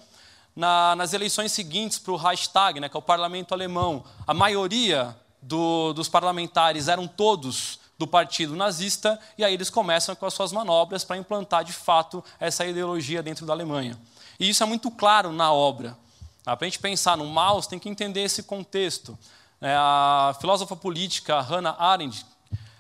Na, 0.56 0.96
nas 0.96 1.14
eleições 1.14 1.52
seguintes 1.52 1.98
para 1.98 2.14
o 2.14 2.16
Reichstag, 2.16 2.80
né, 2.80 2.88
que 2.88 2.96
é 2.96 3.00
o 3.00 3.02
parlamento 3.02 3.56
alemão, 3.56 4.04
a 4.26 4.36
maioria 4.36 5.16
do, 5.44 5.94
dos 5.94 6.10
parlamentares 6.10 6.88
eram 6.88 7.08
todos 7.08 7.80
do 7.98 8.08
partido 8.08 8.56
nazista, 8.56 9.20
e 9.38 9.44
aí 9.44 9.54
eles 9.54 9.70
começam 9.70 10.16
com 10.16 10.26
as 10.26 10.34
suas 10.34 10.52
manobras 10.52 11.04
para 11.04 11.18
implantar 11.18 11.64
de 11.64 11.74
fato 11.74 12.24
essa 12.40 12.66
ideologia 12.66 13.22
dentro 13.22 13.46
da 13.46 13.54
Alemanha. 13.54 13.98
E 14.40 14.50
isso 14.50 14.64
é 14.64 14.66
muito 14.66 14.90
claro 14.90 15.32
na 15.32 15.54
obra. 15.54 15.96
Para 16.44 16.58
a 16.60 16.64
gente 16.66 16.80
pensar 16.80 17.16
no 17.16 17.26
Maus, 17.26 17.68
tem 17.68 17.80
que 17.80 17.88
entender 17.88 18.22
esse 18.22 18.44
contexto. 18.44 19.18
É, 19.62 19.74
a 19.78 20.36
filósofa 20.42 20.76
política 20.76 21.40
Hannah 21.40 21.76
Arendt, 21.80 22.26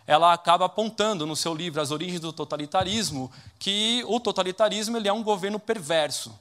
ela 0.05 0.33
acaba 0.33 0.65
apontando 0.65 1.25
no 1.25 1.35
seu 1.35 1.53
livro 1.53 1.81
As 1.81 1.91
Origens 1.91 2.19
do 2.19 2.33
Totalitarismo 2.33 3.31
que 3.57 4.03
o 4.05 4.19
totalitarismo 4.19 4.97
ele 4.97 5.07
é 5.07 5.13
um 5.13 5.23
governo 5.23 5.57
perverso. 5.57 6.37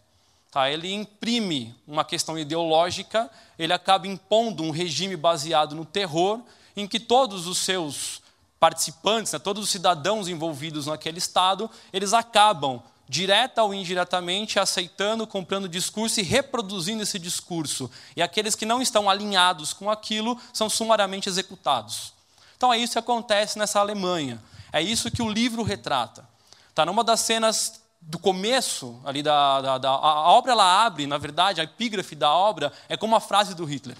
Tá? 0.53 0.71
Ele 0.71 0.93
imprime 0.93 1.75
uma 1.89 2.05
questão 2.05 2.39
ideológica, 2.39 3.29
ele 3.59 3.73
acaba 3.73 4.07
impondo 4.07 4.63
um 4.63 4.71
regime 4.71 5.17
baseado 5.17 5.75
no 5.75 5.87
terror, 5.87 6.41
em 6.77 6.87
que 6.87 7.01
todos 7.01 7.47
os 7.47 7.57
seus 7.57 8.21
participantes, 8.61 9.33
né, 9.33 9.39
todos 9.39 9.65
os 9.65 9.71
cidadãos 9.71 10.29
envolvidos 10.29 10.87
naquele 10.87 11.19
Estado, 11.19 11.71
eles 11.91 12.13
acabam 12.13 12.83
direta 13.09 13.63
ou 13.63 13.75
indiretamente, 13.75 14.59
aceitando, 14.59 15.27
comprando 15.27 15.69
discurso 15.69 16.21
e 16.21 16.23
reproduzindo 16.23 17.03
esse 17.03 17.19
discurso. 17.19 17.91
E 18.15 18.23
aqueles 18.23 18.55
que 18.55 18.67
não 18.67 18.81
estão 18.81 19.09
alinhados 19.09 19.73
com 19.73 19.91
aquilo 19.91 20.39
são 20.53 20.69
sumariamente 20.69 21.31
executados. 21.31 22.13
Então 22.57 22.73
é 22.73 22.79
isso 22.79 22.93
que 22.93 22.99
acontece 22.99 23.59
nessa 23.59 23.81
Alemanha. 23.81 24.43
É 24.71 24.81
isso 24.83 25.11
que 25.11 25.23
o 25.23 25.31
livro 25.31 25.63
retrata. 25.63 26.27
Está 26.69 26.87
numa 26.87 27.03
das 27.03 27.21
cenas 27.21 27.82
do 28.03 28.19
começo 28.19 29.01
ali 29.05 29.23
da, 29.23 29.61
da, 29.61 29.79
da, 29.79 29.89
a 29.91 30.31
obra 30.33 30.53
ela 30.53 30.85
abre, 30.85 31.07
na 31.07 31.19
verdade, 31.19 31.61
a 31.61 31.65
epígrafe 31.65 32.15
da 32.15 32.31
obra 32.33 32.73
é 32.89 32.97
como 32.97 33.15
uma 33.15 33.21
frase 33.21 33.55
do 33.55 33.65
Hitler. 33.65 33.97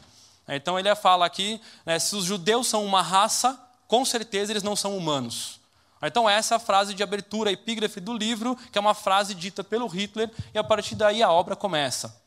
Então 0.49 0.79
ele 0.79 0.95
fala 0.95 1.25
aqui, 1.25 1.61
né, 1.87 1.99
se 1.99 2.15
os 2.17 2.25
judeus 2.25 2.67
são 2.67 2.85
uma 2.85 3.01
raça, 3.01 3.59
com 3.87 4.05
certeza 4.05 4.53
eles 4.53 4.63
não 4.63 4.77
são 4.77 4.97
humanos. 4.97 5.61
Então, 6.05 6.29
essa 6.29 6.55
é 6.55 6.57
a 6.57 6.59
frase 6.59 6.95
de 6.95 7.03
abertura, 7.03 7.49
a 7.49 7.53
epígrafe 7.53 8.01
do 8.01 8.13
livro, 8.13 8.59
que 8.73 8.77
é 8.77 8.81
uma 8.81 8.93
frase 8.95 9.37
dita 9.37 9.63
pelo 9.63 9.87
Hitler, 9.87 10.29
e 10.53 10.59
a 10.59 10.65
partir 10.65 10.97
daí 10.97 11.23
a 11.23 11.31
obra 11.31 11.55
começa. 11.55 12.21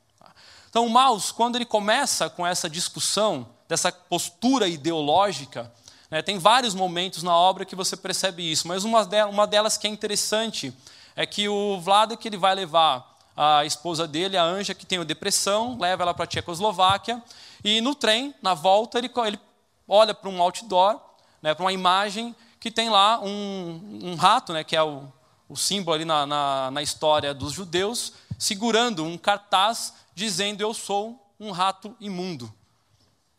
Então, 0.70 0.88
Maus, 0.88 1.30
quando 1.30 1.58
ele 1.58 1.66
começa 1.66 2.30
com 2.30 2.48
essa 2.48 2.70
discussão, 2.70 3.46
dessa 3.68 3.92
postura 3.92 4.68
ideológica, 4.68 5.70
né, 6.10 6.22
tem 6.22 6.38
vários 6.38 6.74
momentos 6.74 7.22
na 7.22 7.36
obra 7.36 7.66
que 7.66 7.76
você 7.76 7.98
percebe 7.98 8.50
isso, 8.50 8.66
mas 8.68 8.86
uma 8.86 9.46
delas 9.46 9.78
que 9.78 9.88
é 9.88 9.90
interessante 9.90 10.74
é 11.16 11.26
que 11.26 11.48
o 11.48 11.80
Vlad 11.80 12.16
que 12.18 12.28
ele 12.28 12.38
vai 12.38 12.54
levar 12.54 13.16
a 13.36 13.66
esposa 13.66 14.08
dele, 14.08 14.38
a 14.38 14.44
Anja, 14.44 14.74
que 14.74 14.86
tem 14.86 15.04
depressão, 15.04 15.78
leva 15.80 16.04
ela 16.04 16.14
para 16.14 16.24
a 16.24 16.28
Tchecoslováquia, 16.28 17.22
e 17.64 17.82
no 17.82 17.94
trem, 17.94 18.34
na 18.42 18.54
volta, 18.54 18.98
ele, 18.98 19.10
ele 19.26 19.40
olha 19.88 20.14
para 20.14 20.30
um 20.30 20.42
outdoor, 20.42 21.00
né, 21.42 21.54
para 21.54 21.64
uma 21.64 21.74
imagem 21.74 22.36
que 22.60 22.72
tem 22.72 22.90
lá 22.90 23.20
um, 23.22 24.00
um 24.04 24.16
rato, 24.16 24.54
né, 24.54 24.64
que 24.64 24.76
é 24.76 24.82
o, 24.82 25.04
o 25.48 25.56
símbolo 25.56 25.96
ali 25.96 26.06
na, 26.06 26.26
na, 26.26 26.72
na 26.72 26.82
história 26.82 27.34
dos 27.34 27.54
judeus, 27.54 28.14
segurando 28.40 29.04
um 29.04 29.18
cartaz 29.18 29.94
dizendo: 30.14 30.62
Eu 30.62 30.74
sou 30.74 31.22
um 31.40 31.52
rato 31.52 31.96
imundo. 32.00 32.52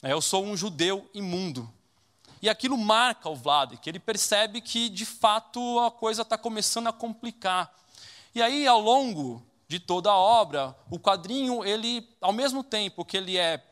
É, 0.03 0.13
eu 0.13 0.21
sou 0.21 0.45
um 0.45 0.57
judeu 0.57 1.09
imundo. 1.13 1.69
E 2.43 2.49
aquilo 2.49 2.77
marca 2.77 3.29
o 3.29 3.35
Vlad, 3.35 3.77
que 3.79 3.89
ele 3.89 3.99
percebe 3.99 4.61
que, 4.61 4.89
de 4.89 5.07
fato, 5.07 5.81
a 5.81 5.91
coisa 5.91 6.23
está 6.23 6.37
começando 6.37 6.89
a 6.89 6.93
complicar. 6.93 7.73
E 8.35 8.43
aí, 8.43 8.67
ao 8.67 8.81
longo 8.81 9.43
de 9.69 9.81
toda 9.81 10.11
a 10.11 10.17
obra, 10.17 10.77
o 10.91 10.99
quadrinho, 10.99 11.65
ele, 11.65 12.09
ao 12.21 12.33
mesmo 12.33 12.63
tempo 12.63 13.05
que 13.05 13.17
ele 13.17 13.37
é, 13.37 13.63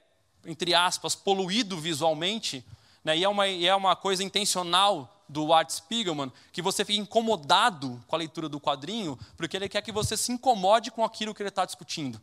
entre 0.47 0.75
aspas, 0.75 1.15
poluído 1.15 1.79
visualmente, 1.79 2.65
né, 3.05 3.17
e, 3.17 3.23
é 3.23 3.29
uma, 3.29 3.47
e 3.47 3.67
é 3.67 3.75
uma 3.75 3.95
coisa 3.95 4.25
intencional 4.25 5.11
do 5.29 5.53
Art 5.53 5.71
Spiegelman, 5.71 6.33
que 6.53 6.63
você 6.63 6.85
fique 6.85 6.99
incomodado 6.99 8.03
com 8.07 8.17
a 8.17 8.19
leitura 8.19 8.49
do 8.49 8.61
quadrinho, 8.61 9.19
porque 9.37 9.57
ele 9.57 9.69
quer 9.69 9.83
que 9.83 9.93
você 9.93 10.17
se 10.17 10.33
incomode 10.33 10.91
com 10.91 11.05
aquilo 11.05 11.35
que 11.35 11.43
ele 11.43 11.49
está 11.49 11.65
discutindo. 11.65 12.21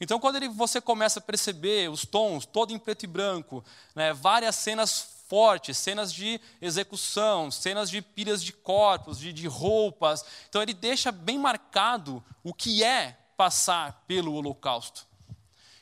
Então, 0.00 0.20
quando 0.20 0.36
ele, 0.36 0.48
você 0.48 0.80
começa 0.80 1.18
a 1.18 1.22
perceber 1.22 1.90
os 1.90 2.04
tons, 2.04 2.46
todo 2.46 2.72
em 2.72 2.78
preto 2.78 3.02
e 3.04 3.06
branco, 3.06 3.64
né, 3.94 4.12
várias 4.12 4.54
cenas 4.56 5.17
fortes, 5.28 5.76
cenas 5.76 6.12
de 6.12 6.40
execução, 6.60 7.50
cenas 7.50 7.90
de 7.90 8.00
pilhas 8.00 8.42
de 8.42 8.52
corpos, 8.52 9.18
de, 9.18 9.32
de 9.32 9.46
roupas, 9.46 10.24
então 10.48 10.62
ele 10.62 10.74
deixa 10.74 11.12
bem 11.12 11.38
marcado 11.38 12.24
o 12.42 12.54
que 12.54 12.82
é 12.82 13.18
passar 13.36 14.04
pelo 14.06 14.32
Holocausto. 14.32 15.06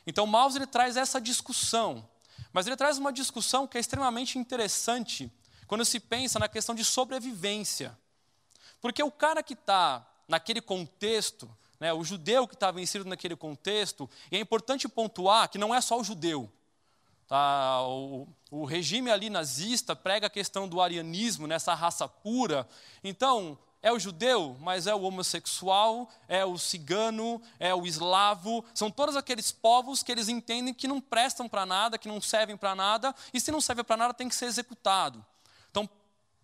Então, 0.05 0.27
Maus 0.27 0.55
ele 0.55 0.67
traz 0.67 0.95
essa 0.95 1.19
discussão, 1.19 2.07
mas 2.53 2.67
ele 2.67 2.77
traz 2.77 2.97
uma 2.97 3.11
discussão 3.11 3.67
que 3.67 3.77
é 3.77 3.81
extremamente 3.81 4.37
interessante 4.37 5.31
quando 5.65 5.83
se 5.83 5.99
pensa 5.99 6.39
na 6.39 6.47
questão 6.47 6.73
de 6.73 6.85
sobrevivência. 6.85 7.97
Porque 8.79 9.03
o 9.03 9.11
cara 9.11 9.43
que 9.43 9.53
está 9.53 10.05
naquele 10.27 10.61
contexto, 10.61 11.49
né, 11.79 11.91
o 11.93 12.03
judeu 12.03 12.47
que 12.47 12.53
estava 12.53 12.81
inserido 12.81 13.09
naquele 13.09 13.35
contexto, 13.35 14.09
e 14.31 14.37
é 14.37 14.39
importante 14.39 14.87
pontuar 14.87 15.49
que 15.49 15.57
não 15.57 15.73
é 15.73 15.81
só 15.81 15.99
o 15.99 16.03
judeu. 16.03 16.51
Tá? 17.27 17.81
O, 17.83 18.27
o 18.49 18.65
regime 18.65 19.11
ali 19.11 19.29
nazista 19.29 19.95
prega 19.95 20.27
a 20.27 20.29
questão 20.29 20.67
do 20.67 20.81
arianismo, 20.81 21.45
nessa 21.45 21.73
raça 21.73 22.07
pura. 22.07 22.67
Então, 23.03 23.57
é 23.81 23.91
o 23.91 23.99
judeu, 23.99 24.57
mas 24.59 24.87
é 24.87 24.95
o 24.95 25.01
homossexual, 25.01 26.09
é 26.27 26.43
o 26.43 26.57
cigano, 26.57 27.41
é 27.59 27.73
o 27.75 27.85
eslavo, 27.85 28.65
são 28.73 28.89
todos 28.89 29.15
aqueles 29.15 29.51
povos 29.51 30.01
que 30.01 30.11
eles 30.11 30.29
entendem 30.29 30.73
que 30.73 30.87
não 30.87 30.99
prestam 30.99 31.47
para 31.47 31.65
nada, 31.65 31.97
que 31.97 32.07
não 32.07 32.19
servem 32.19 32.57
para 32.57 32.75
nada, 32.75 33.13
e 33.33 33.39
se 33.39 33.51
não 33.51 33.61
serve 33.61 33.83
para 33.83 33.97
nada 33.97 34.13
tem 34.13 34.27
que 34.27 34.35
ser 34.35 34.45
executado. 34.45 35.23
Então, 35.69 35.87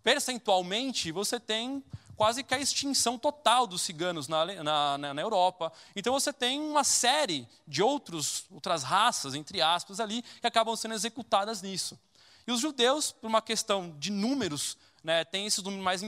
percentualmente, 0.02 1.10
você 1.10 1.40
tem 1.40 1.82
quase 2.16 2.42
que 2.42 2.54
a 2.54 2.58
extinção 2.58 3.18
total 3.18 3.66
dos 3.66 3.82
ciganos 3.82 4.28
na, 4.28 4.44
na, 4.62 5.14
na, 5.14 5.22
Europa. 5.22 5.72
Então 5.94 6.12
você 6.12 6.32
tem 6.32 6.60
uma 6.60 6.84
série 6.84 7.48
de 7.66 7.82
outros, 7.82 8.44
outras 8.50 8.82
raças, 8.82 9.34
entre 9.34 9.60
aspas, 9.60 10.00
ali, 10.00 10.22
que 10.40 10.46
acabam 10.46 10.74
sendo 10.76 10.94
executadas 10.94 11.62
nisso. 11.62 11.98
E 12.46 12.52
os 12.52 12.60
judeus, 12.60 13.12
por 13.12 13.26
uma 13.26 13.40
questão 13.40 13.94
de 13.98 14.10
números, 14.10 14.76
né, 15.02 15.24
têm 15.24 15.46
esses 15.46 15.62
números 15.62 15.84
mais 15.84 16.02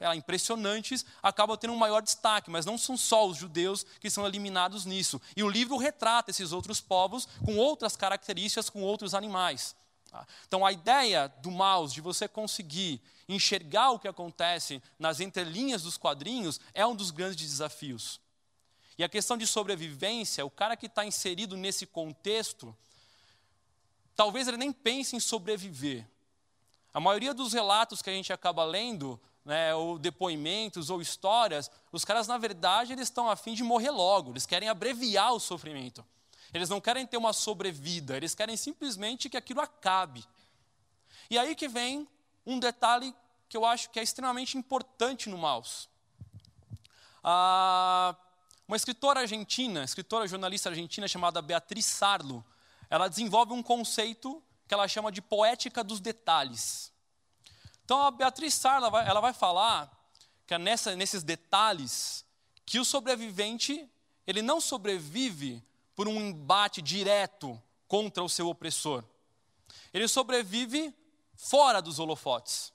é, 0.00 0.14
impressionantes, 0.14 1.04
acabam 1.22 1.56
tendo 1.56 1.72
um 1.72 1.76
maior 1.76 2.00
destaque, 2.00 2.50
mas 2.50 2.64
não 2.64 2.78
são 2.78 2.96
só 2.96 3.26
os 3.26 3.36
judeus 3.36 3.84
que 4.00 4.10
são 4.10 4.26
eliminados 4.26 4.84
nisso. 4.84 5.20
E 5.36 5.42
o 5.42 5.48
livro 5.48 5.76
retrata 5.76 6.30
esses 6.30 6.52
outros 6.52 6.80
povos 6.80 7.28
com 7.44 7.56
outras 7.56 7.96
características, 7.96 8.70
com 8.70 8.82
outros 8.82 9.14
animais. 9.14 9.74
Tá? 10.10 10.26
Então, 10.46 10.66
a 10.66 10.72
ideia 10.72 11.28
do 11.40 11.50
mouse 11.50 11.94
de 11.94 12.00
você 12.00 12.26
conseguir 12.26 13.00
enxergar 13.28 13.92
o 13.92 13.98
que 13.98 14.08
acontece 14.08 14.82
nas 14.98 15.20
entrelinhas 15.20 15.82
dos 15.82 15.96
quadrinhos 15.96 16.60
é 16.74 16.84
um 16.84 16.96
dos 16.96 17.12
grandes 17.12 17.48
desafios. 17.48 18.20
E 18.98 19.04
a 19.04 19.08
questão 19.08 19.36
de 19.36 19.46
sobrevivência, 19.46 20.44
o 20.44 20.50
cara 20.50 20.76
que 20.76 20.86
está 20.86 21.06
inserido 21.06 21.56
nesse 21.56 21.86
contexto, 21.86 22.76
talvez 24.16 24.48
ele 24.48 24.56
nem 24.56 24.72
pense 24.72 25.14
em 25.14 25.20
sobreviver. 25.20 26.04
A 26.92 26.98
maioria 26.98 27.32
dos 27.32 27.52
relatos 27.52 28.02
que 28.02 28.10
a 28.10 28.12
gente 28.12 28.32
acaba 28.32 28.64
lendo, 28.64 29.18
né, 29.44 29.72
ou 29.76 29.96
depoimentos 29.96 30.90
ou 30.90 31.00
histórias, 31.00 31.70
os 31.92 32.04
caras, 32.04 32.26
na 32.26 32.36
verdade, 32.36 32.92
eles 32.92 33.06
estão 33.06 33.30
a 33.30 33.36
fim 33.36 33.54
de 33.54 33.62
morrer 33.62 33.90
logo, 33.90 34.32
eles 34.32 34.44
querem 34.44 34.68
abreviar 34.68 35.32
o 35.32 35.38
sofrimento. 35.38 36.04
Eles 36.52 36.68
não 36.68 36.80
querem 36.80 37.06
ter 37.06 37.16
uma 37.16 37.32
sobrevida, 37.32 38.16
eles 38.16 38.34
querem 38.34 38.56
simplesmente 38.56 39.28
que 39.28 39.36
aquilo 39.36 39.60
acabe. 39.60 40.24
E 41.30 41.38
aí 41.38 41.54
que 41.54 41.68
vem 41.68 42.08
um 42.44 42.58
detalhe 42.58 43.14
que 43.48 43.56
eu 43.56 43.64
acho 43.64 43.90
que 43.90 44.00
é 44.00 44.02
extremamente 44.02 44.58
importante 44.58 45.28
no 45.28 45.38
Maus. 45.38 45.88
Ah, 47.22 48.16
uma 48.66 48.76
escritora 48.76 49.20
argentina, 49.20 49.84
escritora 49.84 50.26
jornalista 50.26 50.68
argentina 50.68 51.06
chamada 51.06 51.42
Beatriz 51.42 51.84
Sarlo, 51.86 52.44
ela 52.88 53.08
desenvolve 53.08 53.52
um 53.52 53.62
conceito 53.62 54.42
que 54.66 54.74
ela 54.74 54.86
chama 54.88 55.10
de 55.10 55.20
poética 55.20 55.82
dos 55.82 56.00
detalhes. 56.00 56.92
Então 57.84 58.02
a 58.02 58.10
Beatriz 58.10 58.54
Sarlo 58.54 58.90
vai, 58.90 59.08
ela 59.08 59.20
vai 59.20 59.32
falar 59.32 59.90
que 60.46 60.54
é 60.54 60.58
nessa, 60.58 60.94
nesses 60.94 61.22
detalhes 61.22 62.24
que 62.64 62.78
o 62.78 62.84
sobrevivente 62.84 63.88
ele 64.26 64.42
não 64.42 64.60
sobrevive 64.60 65.62
por 66.00 66.08
um 66.08 66.18
embate 66.18 66.80
direto 66.80 67.60
contra 67.86 68.24
o 68.24 68.28
seu 68.30 68.48
opressor. 68.48 69.04
Ele 69.92 70.08
sobrevive 70.08 70.94
fora 71.34 71.82
dos 71.82 71.98
holofotes. 71.98 72.72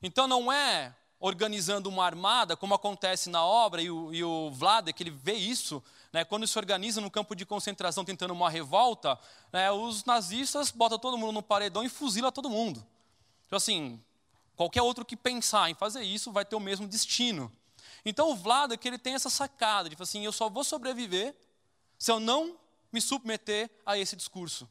Então 0.00 0.28
não 0.28 0.52
é 0.52 0.94
organizando 1.18 1.88
uma 1.88 2.04
armada, 2.06 2.56
como 2.56 2.74
acontece 2.74 3.28
na 3.28 3.44
obra, 3.44 3.82
e 3.82 3.90
o, 3.90 4.14
e 4.14 4.22
o 4.22 4.52
Vladek, 4.52 5.02
ele 5.02 5.10
vê 5.10 5.32
isso, 5.32 5.82
né, 6.12 6.24
quando 6.24 6.46
se 6.46 6.56
organiza 6.56 7.00
no 7.00 7.10
campo 7.10 7.34
de 7.34 7.44
concentração 7.44 8.04
tentando 8.04 8.34
uma 8.34 8.48
revolta, 8.48 9.18
né, 9.52 9.72
os 9.72 10.04
nazistas 10.04 10.70
botam 10.70 10.96
todo 10.96 11.18
mundo 11.18 11.32
no 11.32 11.42
paredão 11.42 11.82
e 11.82 11.88
fuzila 11.88 12.30
todo 12.30 12.48
mundo. 12.48 12.86
Então 13.48 13.56
assim, 13.56 14.00
qualquer 14.54 14.82
outro 14.82 15.04
que 15.04 15.16
pensar 15.16 15.68
em 15.68 15.74
fazer 15.74 16.04
isso 16.04 16.30
vai 16.30 16.44
ter 16.44 16.54
o 16.54 16.60
mesmo 16.60 16.86
destino. 16.86 17.50
Então 18.04 18.30
o 18.30 18.36
Vladek, 18.36 18.86
ele 18.86 18.96
tem 18.96 19.14
essa 19.14 19.28
sacada, 19.28 19.90
de 19.90 19.96
assim, 20.00 20.24
eu 20.24 20.30
só 20.30 20.48
vou 20.48 20.62
sobreviver 20.62 21.34
se 21.98 22.10
eu 22.10 22.20
não 22.20 22.56
me 22.92 23.00
submeter 23.00 23.70
a 23.84 23.98
esse 23.98 24.16
discurso. 24.16 24.68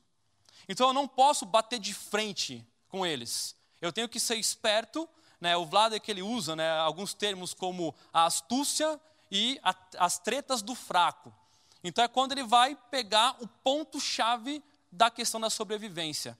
Então 0.68 0.88
eu 0.88 0.94
não 0.94 1.08
posso 1.08 1.46
bater 1.46 1.80
de 1.80 1.94
frente 1.94 2.66
com 2.90 3.06
eles. 3.06 3.56
Eu 3.82 3.92
tenho 3.92 4.10
que 4.10 4.20
ser 4.20 4.36
esperto. 4.36 5.08
Né? 5.40 5.56
O 5.56 5.68
é 5.92 6.00
que 6.00 6.10
ele 6.10 6.24
usa 6.24 6.56
né, 6.56 6.70
alguns 6.80 7.14
termos 7.14 7.54
como 7.54 7.94
a 8.12 8.26
astúcia 8.26 9.00
e 9.30 9.60
a, 9.62 9.76
as 10.00 10.18
tretas 10.18 10.62
do 10.62 10.74
fraco. 10.74 11.34
Então 11.84 12.04
é 12.04 12.08
quando 12.08 12.32
ele 12.32 12.44
vai 12.44 12.76
pegar 12.90 13.36
o 13.40 13.48
ponto-chave 13.48 14.64
da 14.92 15.12
questão 15.12 15.40
da 15.40 15.50
sobrevivência. 15.50 16.38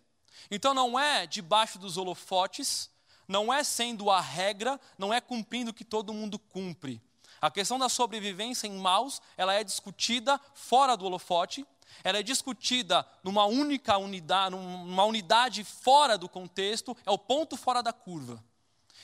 Então 0.50 0.74
não 0.74 0.98
é 0.98 1.28
debaixo 1.28 1.78
dos 1.78 1.98
holofotes, 1.98 2.90
não 3.28 3.54
é 3.54 3.64
sendo 3.64 4.10
a 4.10 4.22
regra, 4.22 4.80
não 4.98 5.14
é 5.14 5.20
cumprindo 5.22 5.72
o 5.72 5.74
que 5.74 5.84
todo 5.84 6.14
mundo 6.14 6.40
cumpre. 6.40 7.02
A 7.42 7.52
questão 7.52 7.78
da 7.78 7.90
sobrevivência 7.90 8.68
em 8.68 8.78
Maus, 8.78 9.22
ela 9.36 9.54
é 9.54 9.64
discutida 9.64 10.40
fora 10.54 10.96
do 10.96 11.06
holofote, 11.06 11.66
ela 12.04 12.20
é 12.20 12.24
discutida 12.24 13.08
numa 13.24 13.46
única 13.46 13.98
unidade, 13.98 14.56
numa 14.56 15.06
unidade 15.06 15.64
fora 15.64 16.18
do 16.18 16.28
contexto, 16.28 16.96
é 17.06 17.12
o 17.12 17.18
ponto 17.18 17.56
fora 17.56 17.82
da 17.82 17.94
curva. 17.94 18.44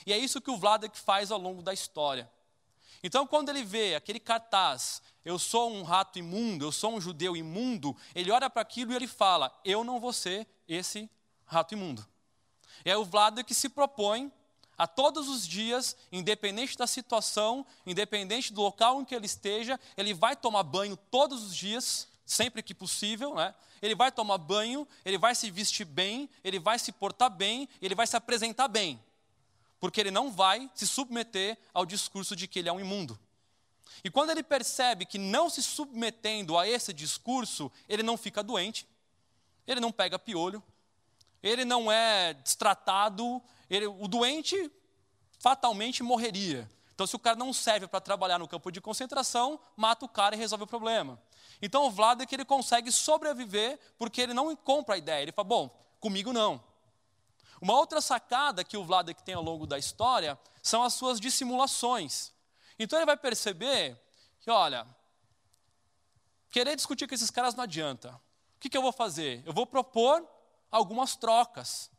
E 0.06 0.12
é 0.12 0.18
isso 0.18 0.40
que 0.40 0.50
o 0.50 0.56
Vladek 0.56 0.98
faz 0.98 1.30
ao 1.30 1.38
longo 1.38 1.62
da 1.62 1.72
história. 1.72 2.30
Então, 3.02 3.26
quando 3.26 3.50
ele 3.50 3.62
vê 3.62 3.94
aquele 3.94 4.18
cartaz, 4.18 5.02
eu 5.24 5.38
sou 5.38 5.70
um 5.70 5.82
rato 5.82 6.18
imundo, 6.18 6.64
eu 6.64 6.72
sou 6.72 6.94
um 6.94 7.00
judeu 7.00 7.36
imundo, 7.36 7.96
ele 8.14 8.30
olha 8.30 8.48
para 8.48 8.62
aquilo 8.62 8.92
e 8.92 8.96
ele 8.96 9.06
fala: 9.06 9.52
eu 9.64 9.84
não 9.84 10.00
vou 10.00 10.12
ser 10.12 10.46
esse 10.66 11.10
rato 11.44 11.74
imundo. 11.74 12.06
É 12.84 12.96
o 12.96 13.04
Vladek 13.04 13.54
se 13.54 13.68
propõe 13.68 14.32
a 14.76 14.86
todos 14.86 15.28
os 15.28 15.46
dias, 15.46 15.96
independente 16.10 16.76
da 16.76 16.86
situação, 16.86 17.66
independente 17.86 18.52
do 18.52 18.62
local 18.62 19.00
em 19.00 19.04
que 19.04 19.14
ele 19.14 19.26
esteja, 19.26 19.78
ele 19.96 20.12
vai 20.12 20.34
tomar 20.34 20.62
banho 20.62 20.96
todos 20.96 21.42
os 21.42 21.54
dias, 21.54 22.08
sempre 22.26 22.62
que 22.62 22.74
possível, 22.74 23.34
né? 23.34 23.54
Ele 23.80 23.94
vai 23.94 24.10
tomar 24.10 24.38
banho, 24.38 24.88
ele 25.04 25.18
vai 25.18 25.34
se 25.34 25.50
vestir 25.50 25.84
bem, 25.84 26.28
ele 26.42 26.58
vai 26.58 26.78
se 26.78 26.90
portar 26.90 27.30
bem, 27.30 27.68
ele 27.82 27.94
vai 27.94 28.06
se 28.06 28.16
apresentar 28.16 28.66
bem. 28.66 29.02
Porque 29.78 30.00
ele 30.00 30.10
não 30.10 30.32
vai 30.32 30.70
se 30.74 30.86
submeter 30.86 31.58
ao 31.72 31.84
discurso 31.84 32.34
de 32.34 32.48
que 32.48 32.58
ele 32.58 32.68
é 32.68 32.72
um 32.72 32.80
imundo. 32.80 33.18
E 34.02 34.10
quando 34.10 34.30
ele 34.30 34.42
percebe 34.42 35.04
que 35.04 35.18
não 35.18 35.50
se 35.50 35.62
submetendo 35.62 36.58
a 36.58 36.66
esse 36.66 36.92
discurso, 36.92 37.70
ele 37.88 38.02
não 38.02 38.16
fica 38.16 38.42
doente, 38.42 38.86
ele 39.66 39.80
não 39.80 39.92
pega 39.92 40.18
piolho, 40.18 40.62
ele 41.42 41.64
não 41.64 41.92
é 41.92 42.32
destratado, 42.34 43.42
ele, 43.74 43.86
o 43.86 44.08
doente 44.08 44.70
fatalmente 45.38 46.02
morreria. 46.02 46.70
Então, 46.94 47.06
se 47.06 47.16
o 47.16 47.18
cara 47.18 47.36
não 47.36 47.52
serve 47.52 47.86
para 47.88 48.00
trabalhar 48.00 48.38
no 48.38 48.46
campo 48.46 48.70
de 48.70 48.80
concentração, 48.80 49.58
mata 49.76 50.04
o 50.04 50.08
cara 50.08 50.36
e 50.36 50.38
resolve 50.38 50.64
o 50.64 50.66
problema. 50.66 51.20
Então, 51.60 51.86
o 51.86 51.90
Vlad 51.90 52.20
é 52.20 52.26
que 52.26 52.34
ele 52.34 52.44
consegue 52.44 52.92
sobreviver 52.92 53.78
porque 53.98 54.20
ele 54.20 54.32
não 54.32 54.54
compra 54.54 54.94
a 54.94 54.98
ideia. 54.98 55.22
Ele 55.22 55.32
fala, 55.32 55.48
bom, 55.48 55.80
comigo 55.98 56.32
não. 56.32 56.62
Uma 57.60 57.74
outra 57.74 58.00
sacada 58.00 58.62
que 58.62 58.76
o 58.76 58.84
Vladek 58.84 59.22
tem 59.22 59.34
ao 59.34 59.42
longo 59.42 59.66
da 59.66 59.78
história 59.78 60.38
são 60.62 60.82
as 60.82 60.94
suas 60.94 61.18
dissimulações. 61.18 62.32
Então 62.78 62.98
ele 62.98 63.06
vai 63.06 63.16
perceber 63.16 63.98
que, 64.40 64.50
olha, 64.50 64.86
querer 66.50 66.76
discutir 66.76 67.08
com 67.08 67.14
esses 67.14 67.30
caras 67.30 67.54
não 67.54 67.64
adianta. 67.64 68.20
O 68.56 68.60
que, 68.60 68.68
que 68.68 68.76
eu 68.76 68.82
vou 68.82 68.92
fazer? 68.92 69.42
Eu 69.46 69.52
vou 69.52 69.66
propor 69.66 70.26
algumas 70.70 71.16
trocas. 71.16 71.90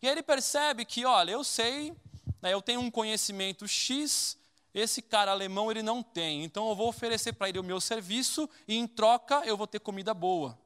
E 0.00 0.06
aí 0.06 0.12
ele 0.12 0.22
percebe 0.22 0.84
que, 0.84 1.04
olha, 1.04 1.32
eu 1.32 1.42
sei, 1.42 1.94
né, 2.40 2.52
eu 2.52 2.62
tenho 2.62 2.80
um 2.80 2.90
conhecimento 2.90 3.66
X, 3.66 4.38
esse 4.72 5.02
cara 5.02 5.32
alemão 5.32 5.70
ele 5.70 5.82
não 5.82 6.02
tem, 6.02 6.44
então 6.44 6.68
eu 6.68 6.76
vou 6.76 6.88
oferecer 6.88 7.32
para 7.32 7.48
ele 7.48 7.58
o 7.58 7.64
meu 7.64 7.80
serviço 7.80 8.48
e 8.66 8.76
em 8.76 8.86
troca 8.86 9.42
eu 9.44 9.56
vou 9.56 9.66
ter 9.66 9.80
comida 9.80 10.14
boa. 10.14 10.58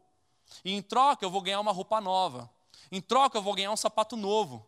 E 0.64 0.72
em 0.72 0.82
troca 0.82 1.24
eu 1.24 1.30
vou 1.30 1.40
ganhar 1.40 1.60
uma 1.60 1.72
roupa 1.72 2.00
nova. 2.00 2.50
Em 2.90 3.00
troca 3.00 3.38
eu 3.38 3.42
vou 3.42 3.54
ganhar 3.54 3.70
um 3.70 3.76
sapato 3.76 4.16
novo. 4.16 4.66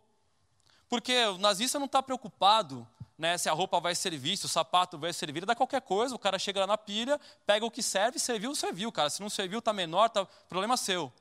Porque 0.88 1.24
o 1.26 1.38
nazista 1.38 1.78
não 1.78 1.86
está 1.86 2.02
preocupado 2.02 2.86
né, 3.18 3.36
se 3.38 3.48
a 3.48 3.52
roupa 3.52 3.80
vai 3.80 3.94
servir, 3.94 4.36
se 4.36 4.46
o 4.46 4.48
sapato 4.48 4.98
vai 4.98 5.12
servir, 5.12 5.44
dá 5.44 5.54
qualquer 5.54 5.80
coisa, 5.80 6.14
o 6.14 6.18
cara 6.18 6.38
chega 6.38 6.60
lá 6.60 6.66
na 6.66 6.78
pilha, 6.78 7.20
pega 7.46 7.64
o 7.64 7.70
que 7.70 7.82
serve, 7.82 8.18
serviu, 8.18 8.54
serviu, 8.54 8.90
cara. 8.90 9.10
Se 9.10 9.20
não 9.20 9.30
serviu, 9.30 9.58
está 9.60 9.72
menor, 9.72 10.08
tá, 10.08 10.24
problema 10.48 10.76
seu. 10.76 11.12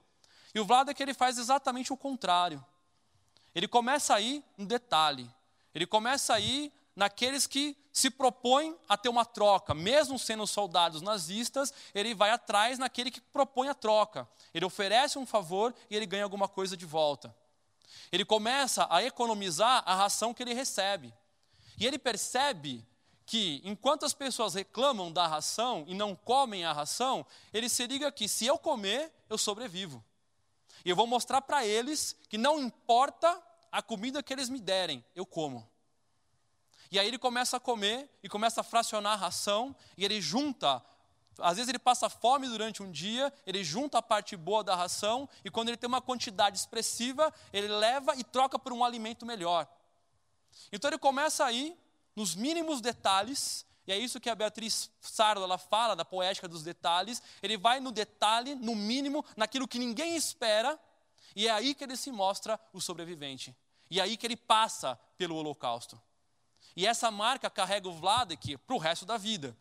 E 0.55 0.59
o 0.59 0.65
Vlad 0.65 0.89
é 0.89 0.93
que 0.93 1.03
ele 1.03 1.13
faz 1.13 1.37
exatamente 1.37 1.91
o 1.91 1.97
contrário. 1.97 2.63
Ele 3.55 3.67
começa 3.67 4.15
a 4.15 4.21
ir 4.21 4.43
no 4.57 4.65
detalhe. 4.65 5.29
Ele 5.73 5.85
começa 5.85 6.33
a 6.33 6.39
ir 6.39 6.71
naqueles 6.95 7.47
que 7.47 7.75
se 7.91 8.09
propõem 8.09 8.75
a 8.89 8.97
ter 8.97 9.09
uma 9.09 9.23
troca, 9.23 9.73
mesmo 9.73 10.17
sendo 10.17 10.47
soldados 10.47 11.01
nazistas, 11.01 11.71
ele 11.93 12.15
vai 12.15 12.31
atrás 12.31 12.79
naquele 12.79 13.11
que 13.11 13.21
propõe 13.21 13.67
a 13.67 13.75
troca. 13.75 14.27
Ele 14.53 14.65
oferece 14.65 15.19
um 15.19 15.25
favor 15.25 15.73
e 15.89 15.95
ele 15.95 16.07
ganha 16.07 16.23
alguma 16.23 16.47
coisa 16.47 16.75
de 16.75 16.85
volta. 16.85 17.35
Ele 18.11 18.25
começa 18.25 18.87
a 18.89 19.03
economizar 19.03 19.83
a 19.85 19.95
ração 19.95 20.33
que 20.33 20.41
ele 20.41 20.53
recebe. 20.53 21.13
E 21.77 21.85
ele 21.85 21.99
percebe 21.99 22.85
que, 23.25 23.61
enquanto 23.63 24.05
as 24.05 24.13
pessoas 24.13 24.53
reclamam 24.53 25.11
da 25.11 25.27
ração 25.27 25.83
e 25.87 25.93
não 25.93 26.15
comem 26.15 26.65
a 26.65 26.73
ração, 26.73 27.25
ele 27.53 27.69
se 27.69 27.85
liga 27.85 28.11
que 28.11 28.27
se 28.27 28.45
eu 28.45 28.57
comer, 28.57 29.11
eu 29.29 29.37
sobrevivo. 29.37 30.03
E 30.83 30.89
eu 30.89 30.95
vou 30.95 31.07
mostrar 31.07 31.41
para 31.41 31.65
eles 31.65 32.15
que 32.29 32.37
não 32.37 32.59
importa 32.59 33.41
a 33.71 33.81
comida 33.81 34.21
que 34.21 34.33
eles 34.33 34.49
me 34.49 34.59
derem, 34.59 35.03
eu 35.15 35.25
como. 35.25 35.67
E 36.91 36.99
aí 36.99 37.07
ele 37.07 37.17
começa 37.17 37.57
a 37.57 37.59
comer 37.59 38.09
e 38.21 38.29
começa 38.29 38.61
a 38.61 38.63
fracionar 38.63 39.13
a 39.13 39.15
ração 39.15 39.75
e 39.97 40.05
ele 40.05 40.21
junta. 40.21 40.83
Às 41.39 41.57
vezes 41.57 41.69
ele 41.69 41.79
passa 41.79 42.07
fome 42.07 42.47
durante 42.47 42.83
um 42.83 42.91
dia, 42.91 43.33
ele 43.47 43.63
junta 43.63 43.97
a 43.97 44.01
parte 44.01 44.37
boa 44.37 44.63
da 44.63 44.75
ração 44.75 45.27
e 45.43 45.49
quando 45.49 45.69
ele 45.69 45.77
tem 45.77 45.87
uma 45.87 46.01
quantidade 46.01 46.57
expressiva, 46.57 47.33
ele 47.51 47.67
leva 47.67 48.15
e 48.15 48.23
troca 48.23 48.59
por 48.59 48.71
um 48.71 48.83
alimento 48.83 49.25
melhor. 49.25 49.67
Então 50.71 50.89
ele 50.89 50.99
começa 50.99 51.45
a 51.45 51.51
ir 51.51 51.75
nos 52.15 52.35
mínimos 52.35 52.79
detalhes 52.79 53.65
e 53.85 53.91
é 53.91 53.97
isso 53.97 54.19
que 54.19 54.29
a 54.29 54.35
Beatriz 54.35 54.89
Sardo 55.01 55.43
ela 55.43 55.57
fala 55.57 55.95
da 55.95 56.05
poética 56.05 56.47
dos 56.47 56.63
detalhes. 56.63 57.21
Ele 57.41 57.57
vai 57.57 57.79
no 57.79 57.91
detalhe, 57.91 58.55
no 58.55 58.75
mínimo, 58.75 59.25
naquilo 59.35 59.67
que 59.67 59.77
ninguém 59.77 60.15
espera, 60.15 60.79
e 61.35 61.47
é 61.47 61.51
aí 61.51 61.75
que 61.75 61.83
ele 61.83 61.97
se 61.97 62.11
mostra 62.11 62.59
o 62.71 62.79
sobrevivente. 62.79 63.55
E 63.89 63.99
é 63.99 64.03
aí 64.03 64.15
que 64.15 64.25
ele 64.25 64.37
passa 64.37 64.95
pelo 65.17 65.35
holocausto. 65.35 66.01
E 66.75 66.87
essa 66.87 67.11
marca 67.11 67.49
carrega 67.49 67.87
o 67.87 67.93
Vladek 67.93 68.57
para 68.57 68.75
o 68.75 68.79
resto 68.79 69.05
da 69.05 69.17
vida. 69.17 69.55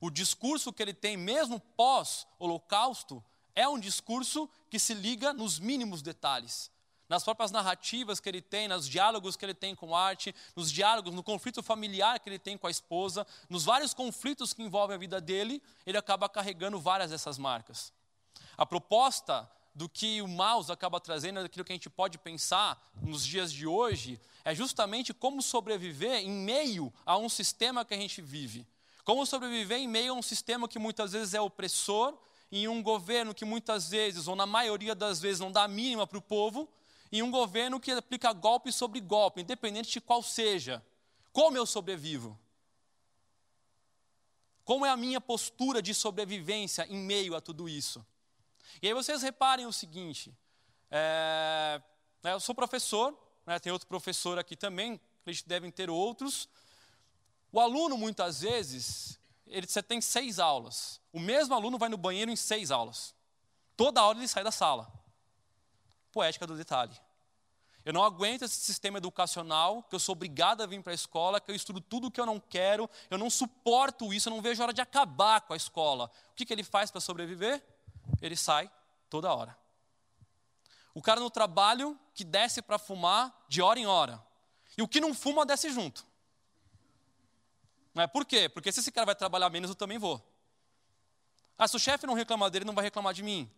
O 0.00 0.10
discurso 0.10 0.72
que 0.72 0.82
ele 0.82 0.94
tem, 0.94 1.16
mesmo 1.16 1.60
pós-holocausto, 1.60 3.22
é 3.54 3.68
um 3.68 3.78
discurso 3.78 4.48
que 4.70 4.78
se 4.78 4.94
liga 4.94 5.32
nos 5.32 5.58
mínimos 5.58 6.02
detalhes 6.02 6.73
nas 7.08 7.22
próprias 7.22 7.50
narrativas 7.50 8.20
que 8.20 8.28
ele 8.28 8.40
tem, 8.40 8.68
nos 8.68 8.88
diálogos 8.88 9.36
que 9.36 9.44
ele 9.44 9.54
tem 9.54 9.74
com 9.74 9.94
arte, 9.94 10.34
nos 10.56 10.70
diálogos, 10.70 11.14
no 11.14 11.22
conflito 11.22 11.62
familiar 11.62 12.18
que 12.18 12.28
ele 12.28 12.38
tem 12.38 12.56
com 12.56 12.66
a 12.66 12.70
esposa, 12.70 13.26
nos 13.48 13.64
vários 13.64 13.92
conflitos 13.92 14.52
que 14.52 14.62
envolvem 14.62 14.96
a 14.96 14.98
vida 14.98 15.20
dele, 15.20 15.62
ele 15.86 15.98
acaba 15.98 16.28
carregando 16.28 16.78
várias 16.80 17.10
dessas 17.10 17.38
marcas. 17.38 17.92
A 18.56 18.64
proposta 18.64 19.48
do 19.74 19.88
que 19.88 20.22
o 20.22 20.28
mouse 20.28 20.70
acaba 20.70 21.00
trazendo, 21.00 21.42
daquilo 21.42 21.64
que 21.64 21.72
a 21.72 21.76
gente 21.76 21.90
pode 21.90 22.16
pensar 22.16 22.80
nos 23.02 23.26
dias 23.26 23.52
de 23.52 23.66
hoje, 23.66 24.20
é 24.44 24.54
justamente 24.54 25.12
como 25.12 25.42
sobreviver 25.42 26.20
em 26.20 26.30
meio 26.30 26.92
a 27.04 27.16
um 27.16 27.28
sistema 27.28 27.84
que 27.84 27.92
a 27.92 27.96
gente 27.96 28.22
vive. 28.22 28.66
Como 29.04 29.26
sobreviver 29.26 29.78
em 29.78 29.88
meio 29.88 30.12
a 30.12 30.16
um 30.16 30.22
sistema 30.22 30.68
que 30.68 30.78
muitas 30.78 31.12
vezes 31.12 31.34
é 31.34 31.40
opressor, 31.40 32.16
em 32.52 32.68
um 32.68 32.80
governo 32.82 33.34
que 33.34 33.44
muitas 33.44 33.90
vezes, 33.90 34.28
ou 34.28 34.36
na 34.36 34.46
maioria 34.46 34.94
das 34.94 35.20
vezes, 35.20 35.40
não 35.40 35.50
dá 35.50 35.64
a 35.64 35.68
mínima 35.68 36.06
para 36.06 36.18
o 36.18 36.22
povo, 36.22 36.68
em 37.14 37.22
um 37.22 37.30
governo 37.30 37.78
que 37.78 37.92
aplica 37.92 38.32
golpe 38.32 38.72
sobre 38.72 39.00
golpe, 39.00 39.40
independente 39.40 39.88
de 39.88 40.00
qual 40.00 40.20
seja. 40.20 40.84
Como 41.32 41.56
eu 41.56 41.64
sobrevivo? 41.64 42.36
Como 44.64 44.84
é 44.84 44.90
a 44.90 44.96
minha 44.96 45.20
postura 45.20 45.80
de 45.80 45.94
sobrevivência 45.94 46.84
em 46.90 46.96
meio 46.96 47.36
a 47.36 47.40
tudo 47.40 47.68
isso? 47.68 48.04
E 48.82 48.88
aí 48.88 48.92
vocês 48.92 49.22
reparem 49.22 49.64
o 49.64 49.72
seguinte: 49.72 50.36
é, 50.90 51.80
né, 52.20 52.32
eu 52.32 52.40
sou 52.40 52.52
professor, 52.52 53.16
né, 53.46 53.60
tem 53.60 53.70
outro 53.70 53.86
professor 53.86 54.36
aqui 54.36 54.56
também, 54.56 55.00
eles 55.24 55.40
devem 55.42 55.70
ter 55.70 55.88
outros. 55.88 56.48
O 57.52 57.60
aluno, 57.60 57.96
muitas 57.96 58.40
vezes, 58.40 59.20
ele, 59.46 59.68
você 59.68 59.80
tem 59.80 60.00
seis 60.00 60.40
aulas. 60.40 61.00
O 61.12 61.20
mesmo 61.20 61.54
aluno 61.54 61.78
vai 61.78 61.88
no 61.88 61.96
banheiro 61.96 62.32
em 62.32 62.36
seis 62.36 62.72
aulas. 62.72 63.14
Toda 63.76 64.02
hora 64.02 64.18
ele 64.18 64.26
sai 64.26 64.42
da 64.42 64.50
sala. 64.50 65.03
Poética 66.14 66.46
do 66.46 66.56
detalhe. 66.56 66.96
Eu 67.84 67.92
não 67.92 68.04
aguento 68.04 68.42
esse 68.42 68.56
sistema 68.60 68.98
educacional, 68.98 69.82
que 69.82 69.94
eu 69.94 69.98
sou 69.98 70.14
obrigado 70.14 70.62
a 70.62 70.66
vir 70.66 70.80
para 70.80 70.92
a 70.92 70.94
escola, 70.94 71.40
que 71.40 71.50
eu 71.50 71.54
estudo 71.54 71.80
tudo 71.80 72.06
o 72.06 72.10
que 72.10 72.20
eu 72.20 72.24
não 72.24 72.38
quero, 72.38 72.88
eu 73.10 73.18
não 73.18 73.28
suporto 73.28 74.14
isso, 74.14 74.28
eu 74.28 74.32
não 74.32 74.40
vejo 74.40 74.62
a 74.62 74.66
hora 74.66 74.72
de 74.72 74.80
acabar 74.80 75.40
com 75.40 75.52
a 75.52 75.56
escola. 75.56 76.10
O 76.30 76.34
que, 76.34 76.46
que 76.46 76.52
ele 76.52 76.62
faz 76.62 76.90
para 76.90 77.00
sobreviver? 77.00 77.62
Ele 78.22 78.36
sai 78.36 78.70
toda 79.10 79.34
hora. 79.34 79.58
O 80.94 81.02
cara 81.02 81.20
no 81.20 81.28
trabalho 81.28 81.98
que 82.14 82.22
desce 82.22 82.62
para 82.62 82.78
fumar 82.78 83.44
de 83.48 83.60
hora 83.60 83.78
em 83.78 83.86
hora. 83.86 84.24
E 84.78 84.82
o 84.82 84.88
que 84.88 85.00
não 85.00 85.12
fuma 85.12 85.44
desce 85.44 85.70
junto. 85.70 86.06
Não 87.92 88.04
é? 88.04 88.06
Por 88.06 88.24
quê? 88.24 88.48
Porque 88.48 88.70
se 88.70 88.80
esse 88.80 88.92
cara 88.92 89.04
vai 89.04 89.16
trabalhar 89.16 89.50
menos, 89.50 89.68
eu 89.68 89.76
também 89.76 89.98
vou. 89.98 90.24
Ah, 91.58 91.68
se 91.68 91.76
o 91.76 91.80
chefe 91.80 92.06
não 92.06 92.14
reclamar 92.14 92.50
dele, 92.50 92.64
não 92.64 92.74
vai 92.74 92.84
reclamar 92.84 93.12
de 93.12 93.22
mim. 93.22 93.50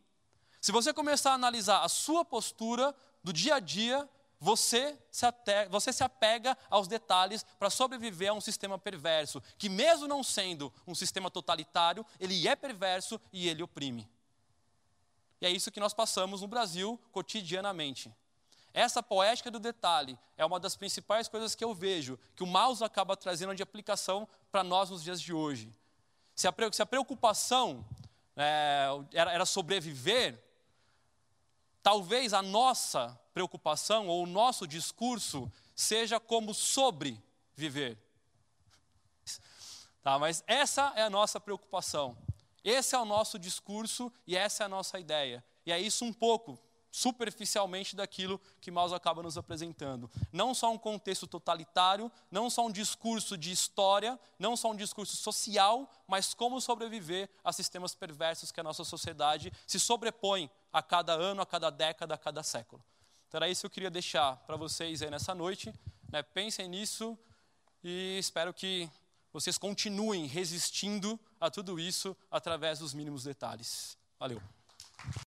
Se 0.67 0.73
você 0.73 0.93
começar 0.93 1.31
a 1.31 1.35
analisar 1.35 1.85
a 1.85 1.89
sua 1.89 2.25
postura 2.25 2.93
do 3.23 3.33
dia 3.33 3.55
a 3.55 3.61
dia, 3.61 4.09
você 4.41 4.99
se, 5.13 5.25
você 5.71 5.93
se 5.93 6.03
apega 6.03 6.59
aos 6.69 6.89
detalhes 6.89 7.47
para 7.57 7.71
sobreviver 7.71 8.31
a 8.31 8.33
um 8.33 8.41
sistema 8.41 8.77
perverso, 8.77 9.41
que, 9.57 9.69
mesmo 9.69 10.09
não 10.09 10.25
sendo 10.25 10.73
um 10.85 10.93
sistema 10.93 11.31
totalitário, 11.31 12.05
ele 12.19 12.49
é 12.49 12.57
perverso 12.57 13.21
e 13.33 13.49
ele 13.49 13.63
oprime. 13.63 14.11
E 15.41 15.47
é 15.47 15.51
isso 15.51 15.71
que 15.71 15.79
nós 15.79 15.95
passamos 15.95 16.41
no 16.41 16.49
Brasil 16.49 17.01
cotidianamente. 17.13 18.13
Essa 18.75 19.01
poética 19.01 19.53
do 19.53 19.61
detalhe 19.61 20.19
é 20.37 20.45
uma 20.45 20.59
das 20.59 20.75
principais 20.75 21.29
coisas 21.29 21.55
que 21.55 21.63
eu 21.63 21.73
vejo 21.73 22.19
que 22.35 22.43
o 22.43 22.47
mouse 22.47 22.83
acaba 22.83 23.17
trazendo 23.17 23.55
de 23.55 23.63
aplicação 23.63 24.27
para 24.51 24.65
nós 24.65 24.91
nos 24.91 25.05
dias 25.05 25.21
de 25.21 25.33
hoje. 25.33 25.73
Se 26.35 26.49
a 26.49 26.87
preocupação 26.87 27.87
é, 28.37 28.89
era 29.13 29.47
sobreviver, 29.47 30.45
talvez 31.87 32.35
a 32.35 32.43
nossa 32.43 33.17
preocupação 33.33 34.09
ou 34.09 34.25
o 34.25 34.27
nosso 34.27 34.67
discurso 34.67 35.49
seja 35.73 36.19
como 36.19 36.53
sobreviver. 36.53 37.97
Tá, 40.03 40.19
mas 40.19 40.43
essa 40.49 40.93
é 40.97 41.03
a 41.03 41.11
nossa 41.11 41.39
preocupação. 41.39 42.19
Esse 42.65 42.97
é 42.97 42.99
o 42.99 43.05
nosso 43.05 43.39
discurso 43.39 44.13
e 44.27 44.37
essa 44.37 44.65
é 44.65 44.67
a 44.67 44.69
nossa 44.69 44.99
ideia. 44.99 45.45
E 45.65 45.71
é 45.71 45.79
isso 45.79 46.05
um 46.05 46.13
pouco 46.13 46.59
superficialmente 46.97 47.95
daquilo 47.95 48.41
que 48.59 48.71
Maus 48.71 48.91
acaba 48.91 49.23
nos 49.23 49.37
apresentando. 49.37 50.11
Não 50.33 50.55
só 50.55 50.73
um 50.73 50.79
contexto 50.79 51.27
totalitário, 51.27 52.11
não 52.31 52.49
só 52.49 52.67
um 52.67 52.73
discurso 52.73 53.37
de 53.37 53.53
história, 53.53 54.19
não 54.39 54.57
só 54.57 54.71
um 54.71 54.77
discurso 54.77 55.15
social, 55.15 55.89
mas 56.09 56.33
como 56.33 56.59
sobreviver 56.59 57.29
a 57.45 57.53
sistemas 57.53 57.95
perversos 57.95 58.51
que 58.51 58.59
a 58.59 58.65
nossa 58.65 58.83
sociedade 58.83 59.53
se 59.67 59.79
sobrepõe 59.79 60.51
a 60.77 60.83
cada 60.83 61.15
ano, 61.15 61.41
a 61.41 61.47
cada 61.47 61.71
década, 61.71 62.13
a 62.13 62.19
cada 62.19 62.43
século. 62.43 62.85
Então 63.27 63.39
era 63.39 63.49
isso 63.49 63.63
que 63.63 63.67
eu 63.67 63.71
queria 63.71 63.91
deixar 63.91 64.37
para 64.47 64.57
vocês 64.57 65.01
aí 65.01 65.11
nessa 65.11 65.35
noite. 65.35 65.73
Né? 66.13 66.23
Pensem 66.23 66.69
nisso 66.69 67.19
e 67.83 68.19
espero 68.19 68.53
que 68.53 68.87
vocês 69.33 69.57
continuem 69.57 70.27
resistindo 70.27 71.19
a 71.41 71.51
tudo 71.51 71.81
isso 71.81 72.15
através 72.31 72.81
dos 72.81 72.93
mínimos 72.93 73.25
detalhes. 73.25 73.97
Valeu. 74.19 74.43